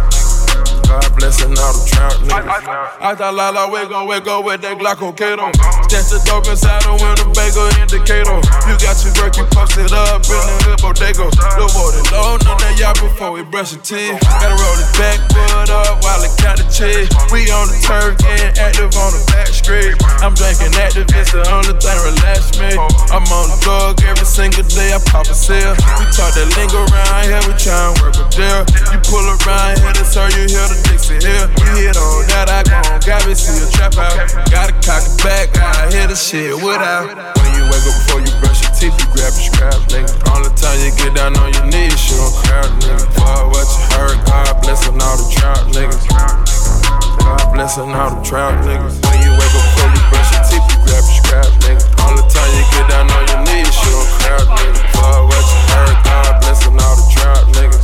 I 2.98 3.14
thought 3.14 3.34
Lala, 3.34 3.70
wake 3.70 3.90
up 3.92 4.44
with 4.44 4.60
that 4.62 4.76
Glockocato. 4.76 5.54
Stash 5.86 6.10
the 6.10 6.18
dope 6.26 6.48
inside 6.50 6.82
the 6.82 7.26
bagel 7.36 7.70
indicator. 7.78 8.40
You 8.66 8.74
got 8.82 8.98
your 9.06 9.14
work, 9.22 9.36
you 9.38 9.46
post 9.54 9.78
it 9.78 9.92
up 9.94 10.26
in 10.26 10.42
the 10.42 10.56
hood 10.66 10.78
bodega. 10.82 11.28
More 11.76 11.92
than 11.94 12.04
low, 12.10 12.36
none 12.42 12.58
that 12.58 12.74
y'all 12.80 12.96
before 12.98 13.32
we 13.36 13.46
brush 13.46 13.72
your 13.72 13.84
teeth. 13.84 14.18
Gotta 14.20 14.56
roll 14.58 14.76
back 14.98 15.20
backwood 15.28 15.70
up 15.70 16.02
while 16.02 16.20
it 16.24 16.32
count 16.40 16.58
the 16.58 16.66
cheese. 16.68 17.08
We 17.30 17.46
on 17.52 17.70
the 17.70 17.78
turf, 17.84 18.18
getting 18.18 18.52
active 18.58 18.90
on 18.96 19.14
the 19.14 19.22
back 19.30 19.52
street. 19.52 19.94
I'm 20.24 20.34
drinking 20.34 20.74
active, 20.80 21.08
it's 21.14 21.32
the 21.32 21.44
only 21.52 21.76
thing 21.78 21.98
relax 22.00 22.56
me. 22.58 22.74
I'm 23.12 23.24
on 23.28 23.46
the 23.52 23.58
drug 23.60 24.00
every 24.04 24.26
single 24.26 24.66
day, 24.66 24.92
I 24.96 25.00
pop 25.06 25.28
a 25.28 25.36
sale. 25.36 25.76
We 26.00 26.04
talk 26.10 26.32
that 26.34 26.48
lingo 26.56 26.84
around 26.88 27.28
here, 27.28 27.42
we 27.44 27.54
try 27.54 27.92
and 27.92 27.94
work 28.00 28.16
a 28.18 28.24
deal. 28.32 28.62
You 28.92 28.98
pull 29.04 29.24
around 29.24 29.80
here, 29.80 29.92
that's 29.94 30.16
how 30.16 30.28
you 30.32 30.48
hear 30.48 30.66
the 30.68 30.78
Dixie 30.88 31.20
Hill. 31.20 31.48
You 31.60 31.88
hit 31.88 31.96
on 31.96 32.26
that, 32.32 32.48
I 32.50 32.60
gon' 32.82 33.00
got 33.04 33.26
me, 33.26 33.34
see 33.34 33.56
a 33.62 33.66
trap 33.70 33.96
out. 33.96 34.16
Gotta 34.50 34.74
cock 34.84 35.04
it 35.04 35.16
back, 35.22 35.48
I 35.56 35.90
hear 35.90 36.06
the 36.06 36.16
shit 36.16 36.54
without. 36.56 37.12
When 37.40 37.50
you 37.56 37.64
wake 37.68 37.84
up 37.84 37.94
before 38.04 38.20
you 38.20 38.32
brush 38.40 38.62
your 38.62 38.72
teeth, 38.76 38.96
you 38.96 39.06
grab 39.12 39.32
your 39.36 39.46
scrap, 39.48 39.78
nigga. 39.92 40.12
All 40.30 40.42
the 40.42 40.52
time 40.56 40.78
you 40.80 40.92
get 40.96 41.14
down 41.14 41.36
on 41.36 41.52
your 41.52 41.66
knees, 41.66 41.98
show 41.98 42.20
a 42.20 42.30
crowd, 42.44 42.70
nigga. 42.80 43.04
Fuck 43.16 43.52
what 43.52 43.66
you 43.68 43.82
heard, 43.96 44.16
God 44.26 44.54
blessin' 44.62 45.00
all 45.00 45.16
the 45.18 45.26
trap 45.32 45.60
niggas. 45.74 46.04
God 46.10 47.44
blessin' 47.52 47.92
all 47.92 48.16
the 48.16 48.22
trap 48.24 48.54
niggas. 48.64 48.96
When 49.04 49.18
you 49.24 49.32
wake 49.36 49.54
up 49.54 49.64
before 49.70 49.90
you 49.92 50.02
brush 50.08 50.30
your 50.32 50.44
teeth, 50.48 50.66
you 50.70 50.78
grab 50.86 51.04
your 51.04 51.18
scrap, 51.20 51.50
nigga. 51.64 51.82
All 52.04 52.14
the 52.16 52.24
time 52.28 52.50
you 52.56 52.64
get 52.72 52.84
down 52.88 53.06
on 53.10 53.24
your 53.28 53.42
knees, 53.48 53.72
show 53.74 53.96
a 53.96 54.06
crowd, 54.20 54.46
nigga. 54.56 54.80
Fuck 54.96 55.28
what 55.28 55.44
you 55.44 55.60
heard, 55.72 55.96
God 56.04 56.32
blessin' 56.42 56.80
all 56.80 56.96
the 56.96 57.06
trap 57.12 57.42
niggas. 57.56 57.79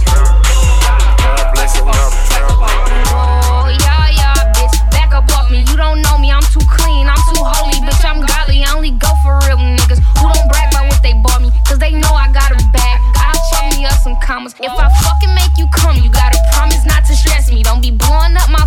Commas. 14.27 14.55
If 14.59 14.74
I 14.74 14.91
fucking 15.07 15.33
make 15.39 15.55
you 15.57 15.70
come, 15.70 15.97
you 16.03 16.11
gotta 16.11 16.39
promise 16.53 16.85
not 16.85 17.07
to 17.07 17.14
stress 17.14 17.49
me. 17.51 17.62
Don't 17.62 17.81
be 17.81 17.93
blowing 17.93 18.35
up 18.35 18.51
my 18.51 18.66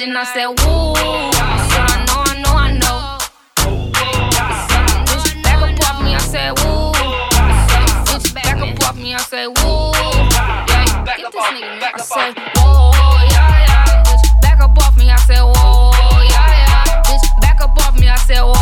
for 0.00 0.06
a. 0.06 0.16
I 0.16 0.24
said, 0.24 0.46
woo. 0.48 0.94
Said, 0.96 1.84
I 1.84 2.04
know, 2.06 2.20
I 2.24 2.40
know, 2.40 2.54
I 2.56 2.72
know. 2.72 3.18
Bitch, 5.04 5.42
back 5.42 5.60
up 5.62 5.90
off 5.90 6.02
me, 6.02 6.14
I 6.14 6.18
said, 6.18 6.50
woo. 6.58 6.92
Bitch, 8.06 8.34
back 8.34 8.56
up 8.56 8.82
off 8.82 8.96
me, 8.96 9.14
I 9.14 9.18
said, 9.18 9.46
woo. 9.48 9.92
Yeah, 9.92 10.16
yeah, 13.28 13.66
yeah. 13.66 14.02
Bitch, 14.04 14.24
back 14.42 14.60
up 14.60 14.78
off 14.78 14.96
me, 14.96 15.10
I 15.10 15.16
said, 15.16 15.42
whoa, 15.42 15.92
yeah, 16.28 16.48
yeah. 16.48 17.02
Bitch, 17.02 17.40
back 17.40 17.60
up 17.60 17.76
off 17.78 17.98
me, 17.98 18.08
I 18.08 18.16
said, 18.16 18.40
whoa, 18.42 18.59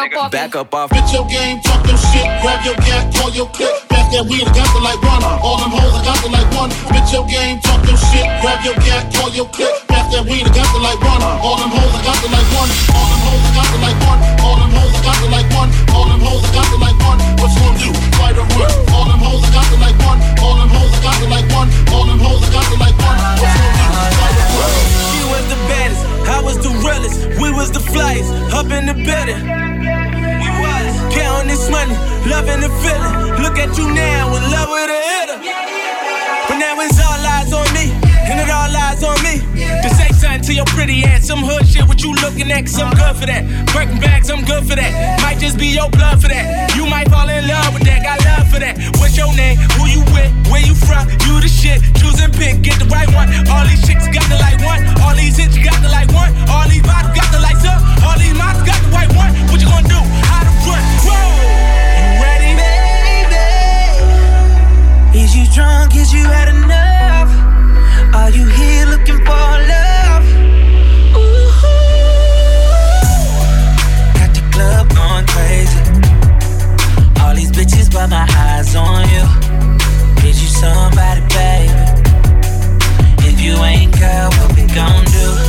up 0.00 0.16
off. 0.16 0.32
Back 0.32 0.56
up 0.56 0.72
off. 0.72 0.90
Bitch, 0.90 1.12
your 1.12 1.26
game, 1.28 1.60
talk 1.60 1.84
your 1.84 2.00
shit, 2.08 2.24
grab 2.40 2.64
your 2.64 2.76
gat, 2.80 3.12
call 3.12 3.30
your 3.36 3.48
clip. 3.52 3.88
Back 3.88 4.08
that 4.12 4.24
weed, 4.24 4.48
I 4.48 4.52
got 4.56 4.68
to 4.72 4.80
like 4.80 5.00
one. 5.04 5.20
All 5.20 5.60
them 5.60 5.72
hoes, 5.72 5.92
I 5.92 6.00
got 6.04 6.18
to 6.24 6.28
like 6.32 6.48
one. 6.56 6.70
Bitch, 6.88 7.12
your 7.12 7.26
game, 7.28 7.60
talk 7.60 7.84
your 7.84 8.00
shit, 8.08 8.24
grab 8.40 8.64
your 8.64 8.76
gat, 8.80 9.12
call 9.12 9.28
your 9.36 9.48
clip. 9.52 9.72
Back 9.92 10.08
that 10.12 10.24
weed, 10.24 10.48
I 10.48 10.50
got 10.56 10.68
to 10.72 10.80
like 10.80 11.00
one. 11.04 11.20
All 11.20 11.60
them 11.60 11.68
hoes, 11.68 11.92
I 11.92 12.00
got 12.00 12.16
to 12.16 12.28
like 12.32 12.48
one. 12.56 12.70
All 12.96 13.08
them 13.12 13.20
hoes, 13.28 13.44
I 13.44 13.52
got 13.52 13.68
to 13.68 13.78
like 13.84 14.00
one. 14.08 14.20
All 14.40 14.56
them 14.56 14.72
hoes, 14.72 14.94
I 14.96 15.00
got 15.04 15.16
to 15.20 15.28
like 15.28 15.50
one. 15.52 15.70
All 15.92 16.06
them 16.08 16.20
hoes, 16.24 16.44
I 16.48 16.50
got 16.56 16.66
to 16.72 16.78
like 16.80 16.98
one. 17.04 17.18
What 17.36 17.50
you 17.52 17.60
gonna 17.60 17.84
do? 17.84 17.90
Fight 18.16 18.36
or 18.40 18.46
run? 18.56 18.72
All 18.96 19.06
them 19.10 19.20
hoes, 19.20 19.44
I 19.44 19.50
got 19.52 19.66
to 19.68 19.76
like 19.84 19.98
one. 20.00 20.18
All 20.40 20.56
them 20.56 20.70
hoes, 20.72 20.92
I 20.96 21.00
got 21.04 21.16
to 21.20 21.26
like 21.28 21.48
one. 21.52 21.68
All 21.92 22.06
them 22.08 22.20
hoes, 22.24 22.40
I 22.40 22.50
got 22.56 22.66
to 22.72 22.76
like 22.80 22.89
umbrellas. 26.90 27.26
We 27.40 27.50
was 27.52 27.70
the 27.70 27.80
flyers, 27.80 28.28
up 28.52 28.70
in 28.70 28.86
the 28.86 28.94
building. 28.94 29.40
We 30.42 30.48
was 30.62 31.14
counting 31.14 31.48
this 31.48 31.70
money, 31.70 31.94
loving 32.26 32.60
the 32.60 32.70
feeling. 32.82 33.42
Look 33.42 33.58
at 33.58 33.76
you 33.78 33.92
now, 33.92 34.34
in 34.34 34.42
love 34.50 34.68
with 34.70 34.90
a 34.90 35.00
hitter. 35.10 35.38
But 36.48 36.58
now 36.58 36.80
it's 36.80 36.98
all 36.98 37.26
eyes 37.34 37.52
on 37.52 37.66
me, 37.74 37.92
and 38.28 38.40
it 38.40 38.50
all 38.50 38.70
lies 38.72 39.02
on 39.02 39.22
me. 39.22 39.38
to 39.82 39.94
say 39.94 40.09
to 40.46 40.54
your 40.54 40.64
pretty 40.66 41.04
ass, 41.04 41.26
some 41.26 41.40
hood 41.40 41.66
shit, 41.66 41.84
what 41.86 42.02
you 42.02 42.14
looking 42.22 42.50
at, 42.50 42.64
cause 42.64 42.78
I'm 42.80 42.94
good 42.94 43.16
for 43.16 43.26
that. 43.26 43.44
Breaking 43.72 44.00
bags, 44.00 44.30
I'm 44.30 44.44
good 44.44 44.64
for 44.64 44.74
that. 44.74 45.20
Might 45.22 45.38
just 45.38 45.58
be 45.58 45.66
your 45.68 45.90
blood 45.90 46.20
for 46.22 46.28
that. 46.28 46.72
You 46.76 46.86
might 46.86 47.08
fall 47.10 47.28
in 47.28 47.46
love 47.46 47.74
with 47.74 47.84
that, 47.84 48.00
got 48.02 48.24
love 48.24 48.48
for 48.48 48.58
that. 48.58 48.78
What's 48.98 49.16
your 49.16 49.32
name? 49.36 49.58
Who 49.76 49.86
you 49.90 50.00
with? 50.16 50.30
Where 50.48 50.62
you 50.64 50.74
from? 50.74 51.08
You 51.28 51.40
the 51.40 51.48
shit. 51.50 51.82
Choose 52.00 52.20
and 52.22 52.32
pick, 52.32 52.62
get 52.62 52.78
the 52.78 52.88
right 52.88 53.10
one. 53.12 53.28
All 53.52 53.66
these 53.68 53.84
chicks 53.84 54.08
got 54.08 54.24
the 54.32 54.38
like 54.40 54.60
one. 54.64 54.80
All 55.04 55.14
these 55.14 55.36
hits 55.36 55.58
got 55.60 55.76
the 55.82 55.90
like 55.92 56.08
one. 56.16 56.32
All 56.48 56.64
these 56.68 56.82
bottles 56.82 57.12
got 57.12 57.28
the 57.32 57.40
lights 57.40 57.66
up. 57.68 57.80
All 58.06 58.16
these 58.16 58.34
models 58.34 58.64
got 58.64 58.80
the 58.80 58.90
white 58.94 59.12
one. 59.12 59.34
What 59.52 59.60
you 59.60 59.68
gonna 59.68 59.86
do? 59.86 60.00
How 60.24 60.46
to 60.46 60.52
run? 60.64 60.82
Whoa! 61.04 61.20
You 62.00 62.22
ready? 62.22 62.56
Baby, 62.56 63.44
Is 65.20 65.36
you 65.36 65.44
drunk? 65.52 65.94
Is 65.98 66.14
you 66.14 66.24
had 66.24 66.48
enough? 66.48 67.28
Are 68.14 68.30
you 68.30 68.46
here 68.46 68.86
looking 68.88 69.20
for 69.26 69.36
love? 69.68 70.09
But 77.92 78.08
my 78.08 78.26
eyes 78.36 78.74
on 78.74 79.08
you. 79.08 79.24
Is 80.28 80.40
you 80.42 80.48
somebody, 80.48 81.20
baby? 81.28 81.72
If 83.26 83.40
you 83.40 83.56
ain't, 83.64 83.98
girl, 83.98 84.30
what 84.30 84.56
we 84.56 84.66
gon' 84.66 85.04
do? 85.06 85.39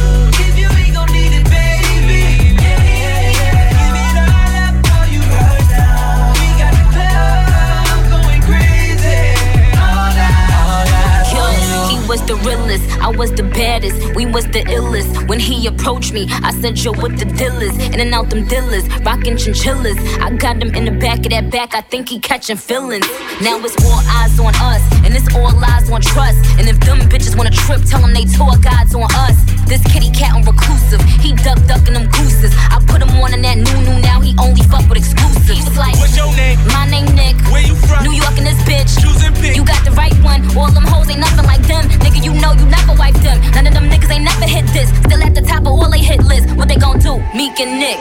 The 14.52 14.64
illest. 14.64 15.28
When 15.28 15.40
he 15.40 15.68
approached 15.68 16.14
me, 16.14 16.28
I 16.30 16.52
said, 16.62 16.78
Yo, 16.80 16.92
what 16.94 17.18
the 17.18 17.26
deal 17.26 17.58
is? 17.62 17.78
In 17.94 18.00
and 18.00 18.14
out 18.14 18.30
them 18.30 18.46
dealers, 18.48 18.88
rockin' 19.00 19.38
chinchillas. 19.38 19.98
I 20.20 20.36
got 20.36 20.62
him 20.62 20.74
in 20.76 20.86
the 20.86 20.92
back 20.92 21.20
of 21.20 21.32
that 21.32 21.50
back, 21.52 21.74
I 21.74 21.82
think 21.82 22.10
he 22.10 22.20
catching 22.20 22.58
feelings. 22.58 23.08
Now 23.42 23.58
it's 23.64 23.78
all 23.86 24.02
eyes 24.20 24.40
on 24.40 24.54
us, 24.56 24.84
and 25.06 25.16
it's 25.16 25.34
all 25.36 25.52
lies 25.60 25.90
on 25.90 26.02
trust. 26.02 26.40
And 26.60 26.68
if 26.68 26.80
them 26.82 27.00
bitches 27.10 27.36
wanna 27.38 27.52
trip, 27.52 27.82
tell 27.86 28.02
them 28.02 28.14
they 28.14 28.26
tour 28.26 28.56
guides 28.62 28.96
on 28.96 29.04
us. 29.04 29.51
This 29.72 29.80
kitty 29.88 30.12
cat 30.12 30.36
on 30.36 30.44
reclusive, 30.44 31.00
he 31.24 31.32
duck 31.32 31.56
ducking 31.64 31.96
them 31.96 32.12
gooses. 32.12 32.52
I 32.68 32.84
put 32.92 33.00
him 33.00 33.08
on 33.24 33.32
in 33.32 33.40
that 33.48 33.56
new 33.56 33.80
new, 33.88 34.04
now 34.04 34.20
he 34.20 34.36
only 34.36 34.68
fuck 34.68 34.84
with 34.92 35.00
exclusives. 35.00 35.48
He 35.48 35.64
was 35.64 35.80
like, 35.80 35.96
What's 35.96 36.12
your 36.12 36.28
name? 36.36 36.60
My 36.76 36.84
name 36.92 37.08
Nick. 37.16 37.40
Where 37.48 37.64
you 37.64 37.80
from? 37.88 38.04
New 38.04 38.12
York 38.12 38.36
and 38.36 38.44
this 38.44 38.60
bitch. 38.68 38.92
Choose 39.00 39.24
and 39.24 39.32
pick. 39.40 39.56
You 39.56 39.64
got 39.64 39.80
the 39.88 39.96
right 39.96 40.12
one. 40.28 40.44
All 40.60 40.68
them 40.76 40.84
hoes 40.84 41.08
ain't 41.08 41.24
nothing 41.24 41.48
like 41.48 41.64
them. 41.72 41.88
Nigga, 42.04 42.20
you 42.20 42.36
know 42.36 42.52
you 42.52 42.68
never 42.68 43.00
wipe 43.00 43.16
them. 43.24 43.40
None 43.56 43.64
of 43.64 43.72
them 43.72 43.88
niggas 43.88 44.12
ain't 44.12 44.28
never 44.28 44.44
hit 44.44 44.68
this. 44.76 44.92
Still 45.08 45.24
at 45.24 45.40
the 45.40 45.42
top 45.42 45.64
of 45.64 45.72
all 45.72 45.88
they 45.88 46.04
hit 46.04 46.20
list. 46.28 46.52
What 46.60 46.68
they 46.68 46.76
gon' 46.76 47.00
do? 47.00 47.24
Meek 47.32 47.56
and 47.64 47.80
Nick. 47.80 47.96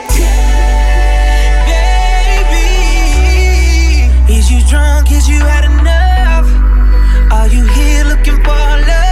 Is 4.27 4.51
you 4.51 4.59
drunk? 4.67 5.07
Is 5.07 5.23
you 5.23 5.39
had 5.39 5.63
enough? 5.63 6.51
Are 7.31 7.47
you 7.47 7.63
here 7.63 8.03
looking 8.11 8.43
for 8.43 8.59
love? 8.59 9.10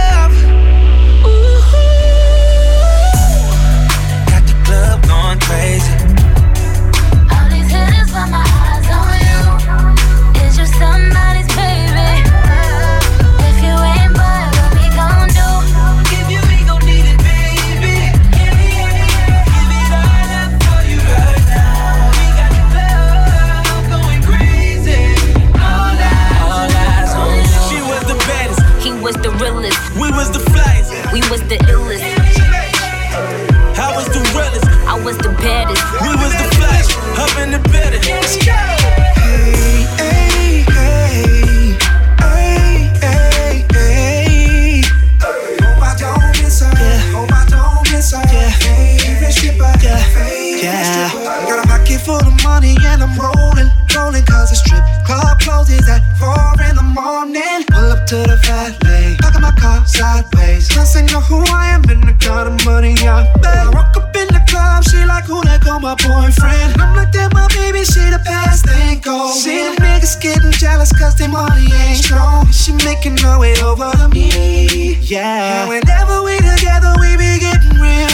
Money 63.10 63.32
I. 63.42 63.70
Rock 63.74 63.96
up 63.96 64.16
in 64.16 64.28
the 64.28 64.42
club, 64.48 64.84
she 64.84 65.04
like 65.04 65.24
who 65.24 65.42
that 65.42 65.60
call 65.62 65.80
my 65.80 65.94
boyfriend. 65.94 66.80
I'm 66.80 66.94
like 66.96 67.12
that, 67.12 67.32
my 67.32 67.46
baby, 67.54 67.84
she 67.84 68.00
the 68.10 68.20
best 68.24 68.66
thing 68.66 69.00
go. 69.00 69.32
See 69.32 69.58
the 69.64 69.76
niggas 69.82 70.20
getting 70.20 70.52
jealous 70.52 70.92
'cause 70.92 71.14
their 71.16 71.28
money 71.28 71.72
ain't 71.72 71.98
strong. 72.04 72.50
She 72.52 72.72
making 72.84 73.16
her 73.18 73.38
way 73.38 73.54
over 73.62 73.90
to 73.92 74.08
me. 74.08 74.98
Yeah. 75.02 75.62
And 75.62 75.68
whenever 75.68 76.22
we 76.22 76.38
together, 76.38 76.94
we 77.00 77.16
be 77.16 77.38
getting 77.38 77.78
real. 77.80 78.08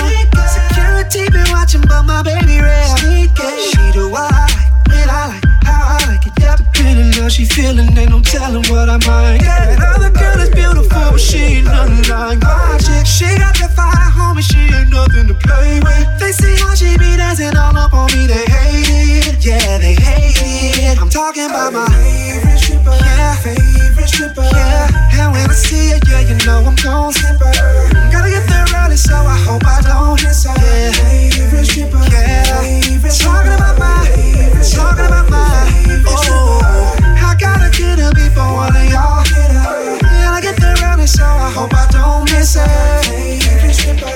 Security 0.57 1.29
be 1.31 1.43
watching, 1.51 1.83
but 1.83 2.03
my 2.05 2.23
baby 2.23 2.61
real. 2.61 2.97
She 2.97 3.93
do 3.93 4.09
what 4.11 4.33
I 4.33 4.47
like, 4.57 4.73
when 4.89 5.11
I 5.11 5.27
like, 5.29 5.46
how 7.27 7.31
she 7.31 7.45
feeling, 7.45 7.91
ain't 7.99 8.11
no 8.11 8.21
telling 8.23 8.63
what 8.71 8.89
I 8.89 9.03
might 9.03 9.43
get. 9.43 9.75
Another 9.75 10.15
girl 10.15 10.39
is 10.39 10.51
beautiful, 10.51 11.11
but 11.11 11.19
she 11.19 11.59
ain't 11.59 11.67
nothing 11.67 12.07
like 12.07 12.39
my 12.39 12.79
chick. 12.79 13.03
She 13.03 13.27
got 13.43 13.51
that 13.59 13.75
fire, 13.75 14.11
homie, 14.15 14.47
she 14.47 14.71
ain't 14.71 14.95
nothing 14.95 15.27
to 15.27 15.35
play 15.35 15.83
with. 15.83 16.07
They 16.23 16.31
see 16.31 16.55
how 16.55 16.79
she 16.79 16.95
be 16.95 17.19
dancing 17.19 17.57
all 17.59 17.75
up 17.75 17.93
on 17.95 18.07
me, 18.15 18.31
they 18.31 18.47
hate 18.47 19.27
it. 19.27 19.43
Yeah, 19.43 19.59
they 19.83 19.99
hate 19.99 20.39
it. 20.39 21.03
I'm 21.03 21.11
talking 21.11 21.51
about 21.51 21.75
my 21.75 21.91
favorite 21.91 22.63
stripper. 22.63 22.95
Yeah, 22.95 23.35
favorite 23.43 24.07
stripper. 24.07 24.47
Yeah, 24.47 25.19
and 25.19 25.35
when 25.35 25.51
I 25.51 25.57
see 25.59 25.99
it, 25.99 26.07
yeah, 26.07 26.23
you 26.23 26.39
know 26.47 26.63
I'm 26.63 26.79
gon' 26.79 27.11
skip 27.11 27.43
her. 27.43 27.51
Gotta 28.15 28.31
get 28.31 28.47
there 28.47 28.71
early, 28.87 28.95
so 28.95 29.19
I 29.19 29.35
hope 29.43 29.67
I 29.67 29.83
don't 29.83 30.15
miss 30.23 30.47
her. 30.47 30.55
Yeah, 30.63 30.95
favorite 30.95 31.67
stripper. 31.67 32.07
Yeah, 32.07 32.55
talking 33.19 33.51
about 33.51 33.83
my, 33.83 34.15
talking 34.63 35.11
about 35.11 35.27
my. 35.27 35.67
Oh, 36.07 36.66
her 38.37 38.53
one 38.53 38.77
of 38.77 38.85
y'all. 38.91 39.25
Yeah, 39.27 40.33
I 40.33 40.41
get 40.41 40.57
there 40.61 40.77
early, 40.85 41.07
so 41.07 41.25
I 41.25 41.51
hope 41.51 41.75
I 41.75 41.87
don't 41.91 42.31
miss 42.31 42.55
her. 42.55 44.16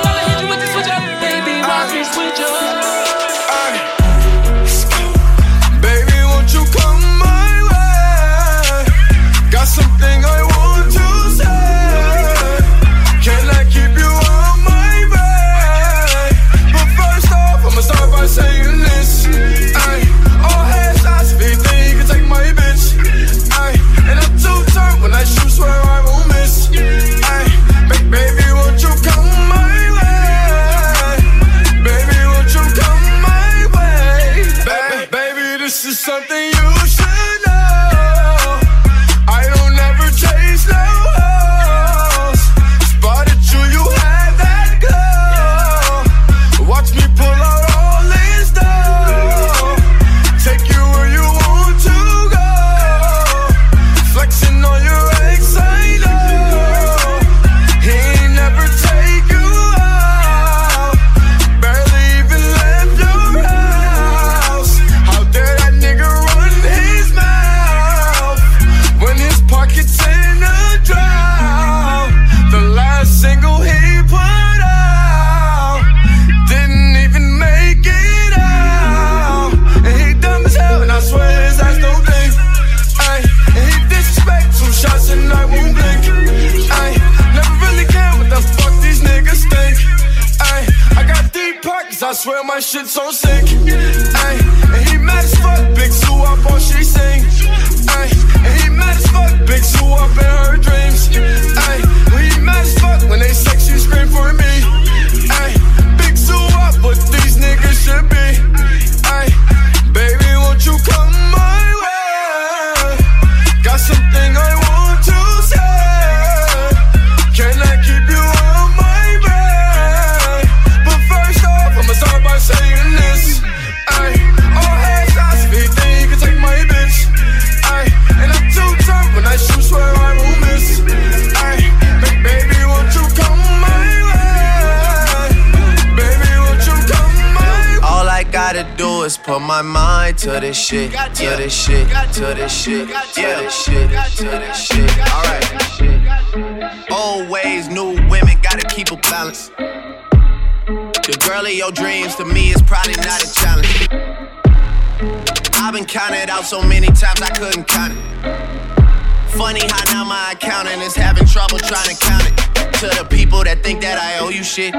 out 156.41 156.47
so 156.47 156.61
many 156.63 156.87
times 156.87 157.21
I 157.21 157.29
couldn't 157.29 157.67
count 157.67 157.93
it. 157.93 159.31
Funny 159.37 159.61
how 159.61 159.93
now 159.93 160.03
my 160.03 160.31
accountant 160.33 160.81
is 160.81 160.95
having 160.95 161.25
trouble 161.25 161.57
trying 161.59 161.95
to 161.95 162.05
count 162.05 162.25
it. 162.25 162.35
To 162.79 162.87
the 162.97 163.07
people 163.09 163.43
that 163.43 163.63
think 163.63 163.81
that 163.81 163.97
I 163.99 164.19
owe 164.19 164.29
you 164.29 164.43
shit. 164.43 164.73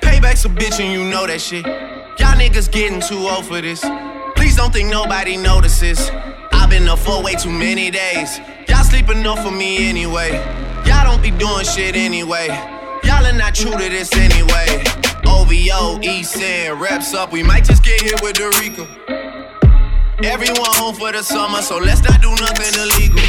Payback's 0.00 0.44
a 0.44 0.48
bitch 0.48 0.80
and 0.80 0.92
you 0.92 1.04
know 1.04 1.26
that 1.26 1.40
shit. 1.40 1.66
Y'all 1.66 2.36
niggas 2.38 2.70
getting 2.70 3.00
too 3.00 3.28
old 3.28 3.46
for 3.46 3.60
this. 3.60 3.84
Please 4.36 4.56
don't 4.56 4.72
think 4.72 4.90
nobody 4.90 5.36
notices. 5.36 6.10
I've 6.52 6.70
been 6.70 6.88
up 6.88 7.00
for 7.00 7.22
way 7.22 7.34
too 7.34 7.50
many 7.50 7.90
days. 7.90 8.38
Y'all 8.68 8.84
sleep 8.84 9.10
enough 9.10 9.42
for 9.42 9.50
me 9.50 9.88
anyway. 9.88 10.30
Y'all 10.86 11.04
don't 11.04 11.22
be 11.22 11.32
doing 11.32 11.64
shit 11.64 11.96
anyway. 11.96 12.46
Y'all 13.02 13.26
are 13.26 13.32
not 13.32 13.54
true 13.54 13.72
to 13.72 13.88
this 13.88 14.14
anyway. 14.14 14.84
OVO, 15.26 16.00
East 16.02 16.36
End, 16.40 16.80
reps 16.80 17.14
up. 17.14 17.32
We 17.32 17.42
might 17.42 17.64
just 17.64 17.82
get 17.82 18.00
hit 18.02 18.22
with 18.22 18.36
Dorico. 18.36 18.86
Rico. 18.86 19.17
Mm-hmm. 20.18 20.32
Everyone 20.32 20.70
home 20.74 20.96
for 20.96 21.12
the 21.12 21.22
summer, 21.22 21.62
so 21.62 21.78
let's 21.78 22.02
not 22.02 22.20
do 22.20 22.30
nothing 22.30 22.74
illegal. 22.74 23.20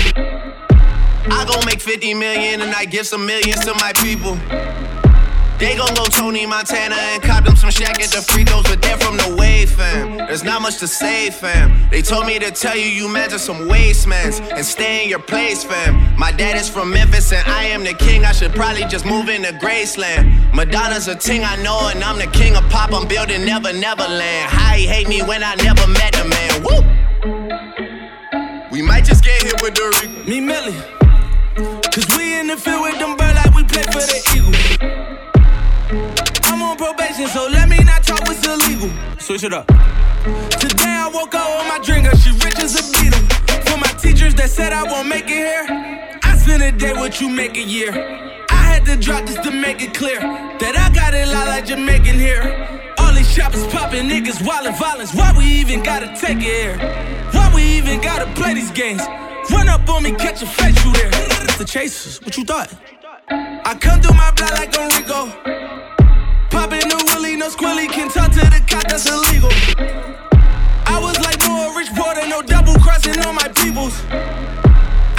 I 1.32 1.46
gon' 1.48 1.64
make 1.64 1.82
50 1.82 2.16
million 2.16 2.62
and 2.62 2.74
I 2.74 2.86
give 2.86 3.06
some 3.06 3.28
millions 3.28 3.64
to 3.66 3.76
my 3.76 3.94
people. 3.94 4.34
They 5.60 5.76
gon' 5.76 5.94
go 5.94 6.06
Tony 6.06 6.46
Montana 6.46 6.96
and 6.96 7.22
cop 7.22 7.44
them 7.44 7.58
some 7.58 7.70
shack 7.70 8.00
at 8.02 8.12
the 8.12 8.22
free 8.22 8.46
throws, 8.46 8.64
but 8.64 8.82
they're 8.82 8.98
from 8.98 9.18
the 9.18 9.36
wave, 9.38 9.70
fam. 9.70 10.16
There's 10.16 10.42
not 10.44 10.62
much 10.62 10.78
to 10.78 10.88
say, 10.88 11.30
fam. 11.32 11.90
They 11.92 12.02
told 12.02 12.26
me 12.26 12.40
to 12.40 12.50
tell 12.50 12.78
you 12.78 12.86
you 12.86 13.10
measure 13.10 13.38
some 13.38 13.68
wastemans 13.68 14.40
and 14.56 14.66
stay 14.66 15.04
in 15.04 15.10
your 15.10 15.20
place, 15.20 15.66
fam. 15.66 16.18
My 16.18 16.32
dad 16.32 16.56
is 16.56 16.70
from 16.70 16.92
Memphis 16.92 17.34
and 17.34 17.46
I 17.46 17.66
am 17.66 17.84
the 17.84 17.94
king. 17.94 18.24
I 18.24 18.32
should 18.32 18.54
probably 18.54 18.86
just 18.86 19.06
move 19.06 19.28
into 19.28 19.52
Graceland. 19.52 20.54
Madonna's 20.54 21.10
a 21.10 21.16
ting 21.16 21.44
I 21.44 21.58
know, 21.62 21.90
and 21.94 22.02
I'm 22.06 22.18
the 22.18 22.28
king 22.28 22.56
of 22.56 22.64
pop. 22.70 22.94
I'm 22.94 23.06
building 23.06 23.44
Never 23.46 23.74
Neverland. 23.74 24.50
How 24.50 24.76
he 24.76 24.88
hate 24.88 25.10
me 25.10 25.22
when 25.24 25.44
I 25.44 25.56
never 25.56 25.86
met 25.88 26.16
a 26.18 26.24
man. 26.26 26.64
Woo! 26.64 26.84
We 28.72 28.82
might 28.82 29.04
just 29.04 29.26
get 29.26 29.44
hit 29.44 29.62
with 29.62 29.76
the. 29.76 30.08
Me 30.26 30.40
Millie. 30.40 30.82
Cause 31.92 32.06
we 32.16 32.40
in 32.40 32.48
the 32.48 32.56
field 32.56 32.82
with 32.82 32.98
them 33.00 33.18
bird 33.18 33.36
like 33.36 33.54
we 33.54 33.64
play 33.64 33.84
for 33.84 34.00
so 37.30 37.48
let 37.48 37.70
me 37.70 37.78
not 37.84 38.04
talk 38.04 38.22
what's 38.28 38.46
illegal. 38.46 38.90
Switch 39.20 39.44
it 39.44 39.54
up. 39.54 39.68
Today 40.60 40.96
I 41.06 41.10
woke 41.14 41.36
up 41.36 41.48
with 41.58 41.68
my 41.68 41.80
drinker, 41.84 42.16
she 42.18 42.32
rich 42.32 42.60
as 42.60 42.74
a 42.80 42.84
beetle. 42.94 43.22
For 43.68 43.78
my 43.78 43.94
teachers 44.02 44.34
that 44.36 44.50
said 44.50 44.74
I 44.74 44.84
won't 44.84 45.08
make 45.08 45.26
it 45.26 45.42
here, 45.46 45.66
I 46.24 46.38
spend 46.38 46.64
a 46.64 46.72
day 46.72 46.94
what 46.94 47.22
you 47.22 47.30
make 47.30 47.56
a 47.58 47.62
year. 47.62 47.92
I 48.50 48.62
had 48.72 48.86
to 48.86 48.96
drop 48.96 49.26
this 49.28 49.38
to 49.46 49.52
make 49.52 49.82
it 49.82 49.94
clear 49.94 50.20
that 50.20 50.76
I 50.76 50.94
got 50.94 51.14
it 51.14 51.28
lot 51.28 51.48
like 51.48 51.66
Jamaican 51.66 52.16
here. 52.16 52.44
All 52.98 53.14
these 53.14 53.32
shoppers 53.32 53.66
popping 53.68 54.10
niggas, 54.10 54.42
wildin' 54.42 54.78
violence. 54.80 55.14
Why 55.14 55.34
we 55.38 55.46
even 55.46 55.84
gotta 55.84 56.08
take 56.20 56.38
it 56.38 56.44
here? 56.44 56.78
Why 57.32 57.52
we 57.54 57.64
even 57.78 58.02
gotta 58.02 58.26
play 58.34 58.54
these 58.56 58.72
games? 58.72 59.02
Run 59.52 59.70
up 59.70 59.88
on 59.88 60.04
me, 60.04 60.12
catch 60.14 60.42
a 60.42 60.48
face, 60.48 60.84
you 60.84 60.92
there. 60.94 61.10
It's 61.46 61.58
the 61.58 61.66
chasers, 61.66 62.22
what 62.22 62.36
you 62.38 62.44
thought? 62.44 62.74
I 63.30 63.78
come 63.80 64.02
through 64.02 64.16
my 64.16 64.32
blood 64.32 64.54
like. 64.54 64.70
Popping 66.50 66.79
the 66.79 66.79
willy, 66.79 66.79
no 67.50 67.56
squilly, 67.56 67.88
can 67.88 68.10
talk 68.10 68.32
to 68.32 68.40
the 68.40 68.62
cop, 68.68 68.84
that's 68.84 69.10
illegal. 69.10 69.50
I 70.86 71.00
was 71.00 71.18
like 71.20 71.40
no 71.48 71.74
Rich 71.76 71.90
Porter, 71.96 72.28
no 72.28 72.42
double 72.42 72.74
crossing 72.80 73.20
on 73.26 73.36
my 73.36 73.48
peoples. 73.50 73.96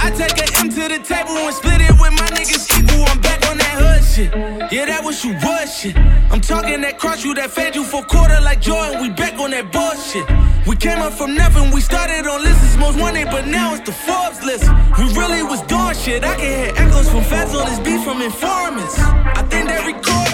I 0.03 0.11
take 0.15 0.37
an 0.41 0.49
M 0.65 0.69
to 0.69 0.87
the 0.87 0.99
table 1.03 1.37
and 1.37 1.53
split 1.53 1.81
it 1.81 1.93
with 1.99 2.13
my 2.13 2.29
niggas 2.33 2.65
equal. 2.77 3.05
I'm 3.07 3.21
back 3.21 3.47
on 3.49 3.57
that 3.57 3.75
hood 3.77 4.03
shit. 4.03 4.31
Yeah, 4.71 4.85
that 4.85 5.03
was 5.03 5.23
you 5.23 5.33
was 5.43 5.77
shit. 5.77 5.95
I'm 6.31 6.41
talking 6.41 6.81
that 6.81 6.97
cross 6.99 7.23
you 7.23 7.33
that 7.35 7.51
fed 7.51 7.75
you 7.75 7.83
for 7.83 8.03
quarter 8.03 8.39
like 8.41 8.61
Jordan. 8.61 9.01
We 9.01 9.09
back 9.09 9.39
on 9.39 9.51
that 9.51 9.71
bullshit. 9.71 10.25
We 10.67 10.75
came 10.75 10.99
up 10.99 11.13
from 11.13 11.35
nothing. 11.35 11.71
We 11.71 11.81
started 11.81 12.27
on 12.27 12.41
lists 12.43 12.77
most 12.77 12.99
wanted, 12.99 13.25
but 13.25 13.47
now 13.47 13.73
it's 13.75 13.85
the 13.85 13.93
Forbes 13.93 14.43
list. 14.43 14.65
We 14.97 15.05
really 15.19 15.43
was 15.43 15.61
doing 15.63 15.95
shit. 15.95 16.23
I 16.23 16.35
can 16.35 16.49
hear 16.49 16.73
echoes 16.77 17.09
from 17.09 17.23
feds 17.23 17.53
on 17.53 17.65
this 17.69 17.79
beat 17.79 18.03
from 18.03 18.21
informants. 18.21 18.97
I 18.99 19.43
think 19.49 19.69
they 19.69 19.79
record 19.85 20.30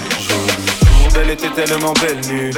elle 1.21 1.31
était 1.31 1.49
tellement 1.49 1.93
belle 1.93 2.19
nue. 2.29 2.51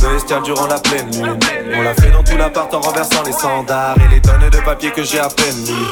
Bestial 0.00 0.42
durant 0.42 0.66
la 0.66 0.78
pleine 0.78 1.10
lune. 1.12 1.38
On 1.74 1.82
l'a 1.82 1.94
fait 1.94 2.10
dans 2.10 2.22
tout 2.22 2.36
l'appart 2.36 2.72
en 2.72 2.80
renversant 2.80 3.22
les 3.24 3.32
standards 3.32 3.96
et 3.98 4.14
les 4.14 4.20
tonnes 4.20 4.48
de 4.50 4.56
papier 4.64 4.90
que 4.90 5.04
j'ai 5.04 5.18
à 5.18 5.28
peine 5.28 5.56
mis. 5.56 5.86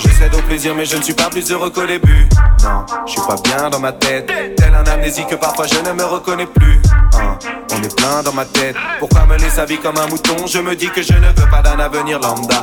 Je 0.00 0.08
cède 0.08 0.34
au 0.34 0.42
plaisir, 0.42 0.74
mais 0.74 0.84
je 0.84 0.96
ne 0.96 1.02
suis 1.02 1.14
pas 1.14 1.30
plus 1.30 1.52
heureux 1.52 1.70
qu'au 1.70 1.86
début. 1.86 2.28
Non, 2.64 2.84
je 3.06 3.12
suis 3.12 3.20
pas 3.20 3.36
bien 3.44 3.70
dans 3.70 3.78
ma 3.78 3.92
tête. 3.92 4.26
Tel 4.56 4.74
un 4.74 4.84
amnésie 4.90 5.24
que 5.26 5.36
parfois 5.36 5.66
je 5.66 5.78
ne 5.88 5.92
me 5.92 6.04
reconnais 6.04 6.46
plus. 6.46 6.80
Hein, 7.14 7.38
on 7.72 7.82
est 7.82 7.96
plein 7.96 8.24
dans 8.24 8.32
ma 8.32 8.44
tête. 8.44 8.74
Pourquoi 8.98 9.24
mener 9.26 9.48
sa 9.50 9.64
vie 9.64 9.78
comme 9.78 9.98
un 9.98 10.08
mouton? 10.08 10.48
Je 10.48 10.58
me 10.58 10.74
dis 10.74 10.88
que 10.88 11.02
je 11.02 11.12
ne 11.12 11.28
veux 11.28 11.48
pas 11.48 11.62
d'un 11.62 11.78
avenir 11.78 12.18
lambda. 12.18 12.62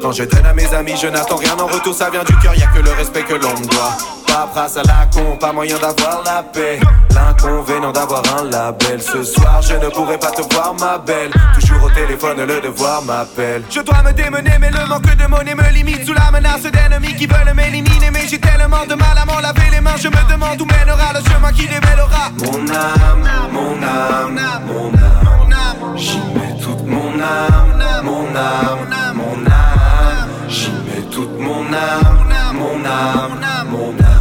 Quand 0.00 0.12
je 0.12 0.22
donne 0.22 0.46
à 0.46 0.52
mes 0.52 0.72
amis, 0.72 0.94
je 1.00 1.08
n'attends 1.08 1.36
rien 1.36 1.56
en 1.58 1.66
retour, 1.66 1.94
ça 1.94 2.10
vient 2.10 2.22
du 2.22 2.36
cœur, 2.36 2.54
y 2.54 2.62
a 2.62 2.66
que 2.66 2.80
le 2.80 2.92
respect 2.92 3.24
que 3.24 3.34
l'on 3.34 3.54
doit. 3.54 4.21
Paperasse 4.32 4.78
à 4.78 4.82
la 4.84 5.06
con, 5.12 5.36
pas 5.36 5.52
moyen 5.52 5.76
d'avoir 5.78 6.22
la 6.24 6.42
paix. 6.42 6.80
L'inconvénient 7.14 7.92
d'avoir 7.92 8.22
un 8.38 8.44
label. 8.44 9.02
Ce 9.02 9.22
soir, 9.24 9.60
je 9.60 9.74
ne 9.74 9.90
pourrai 9.90 10.16
pas 10.16 10.30
te 10.30 10.40
voir, 10.54 10.74
ma 10.80 10.96
belle. 10.96 11.30
Toujours 11.54 11.82
au 11.84 11.90
téléphone, 11.90 12.38
le 12.38 12.60
devoir 12.62 13.02
m'appelle. 13.02 13.62
Je 13.68 13.80
dois 13.80 14.02
me 14.02 14.12
démener, 14.12 14.56
mais 14.58 14.70
le 14.70 14.86
manque 14.88 15.14
de 15.14 15.26
monnaie 15.26 15.54
me 15.54 15.68
limite 15.74 16.06
sous 16.06 16.14
la 16.14 16.30
menace 16.30 16.62
d'ennemis 16.62 17.14
qui 17.14 17.26
veulent 17.26 17.52
m'éliminer. 17.54 18.10
Mais 18.10 18.26
j'ai 18.26 18.40
tellement 18.40 18.86
de 18.88 18.94
mal 18.94 19.18
à 19.20 19.26
m'en 19.26 19.38
laver 19.38 19.68
les 19.70 19.82
mains. 19.82 19.96
Je 19.98 20.08
me 20.08 20.30
demande 20.32 20.62
où 20.62 20.64
mènera 20.64 21.12
le 21.12 21.30
chemin 21.30 21.52
qui 21.52 21.66
démêlera. 21.68 22.30
Mon 22.38 22.74
âme, 22.74 23.50
mon 23.52 23.82
âme, 23.82 24.40
mon 24.66 24.94
âme. 24.94 25.96
J'y 25.96 26.16
mets 26.16 26.56
toute 26.58 26.86
mon 26.86 27.20
âme, 27.20 28.02
mon 28.02 28.34
âme, 28.34 29.14
mon 29.14 29.46
âme. 29.46 30.28
J'y 30.48 30.70
mets 30.70 31.02
toute 31.10 31.38
mon 31.38 31.66
âme, 31.70 32.54
mon 32.54 32.84
âme, 32.84 33.68
mon 33.70 33.90
âme 33.90 34.11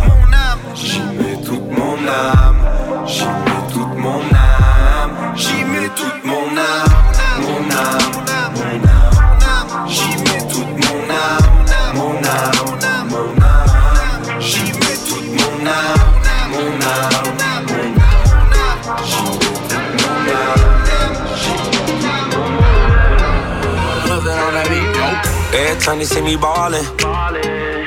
âme, 2.07 2.57
j'y 3.05 3.25
mets 3.25 3.65
toute 3.73 3.95
mon 3.97 4.19
âme, 4.19 5.33
j'y 5.35 5.63
mets 5.63 5.89
toute 5.95 6.23
mon 6.23 6.57
âme, 6.57 6.93
mon 7.41 7.61
âme, 7.71 8.11
mon 8.55 8.73
âme, 8.89 9.87
j'y 9.87 10.11
mets 10.23 10.45
toute 10.51 10.73
mon 10.83 10.99
âme, 11.09 11.47
mon 11.95 12.15
âme, 12.23 13.07
mon 13.09 13.27
âme, 13.43 14.39
j'y 14.39 14.63
mets 14.63 14.99
toute 15.07 15.29
mon 15.39 15.67
âme, 15.67 16.11
mon 16.51 16.73
âme, 16.87 17.65
mon 17.67 17.83
mon 17.83 18.11
Every 25.53 25.81
time 25.81 25.97
they 25.97 26.05
see 26.05 26.21
me 26.21 26.35
ballin', 26.37 26.85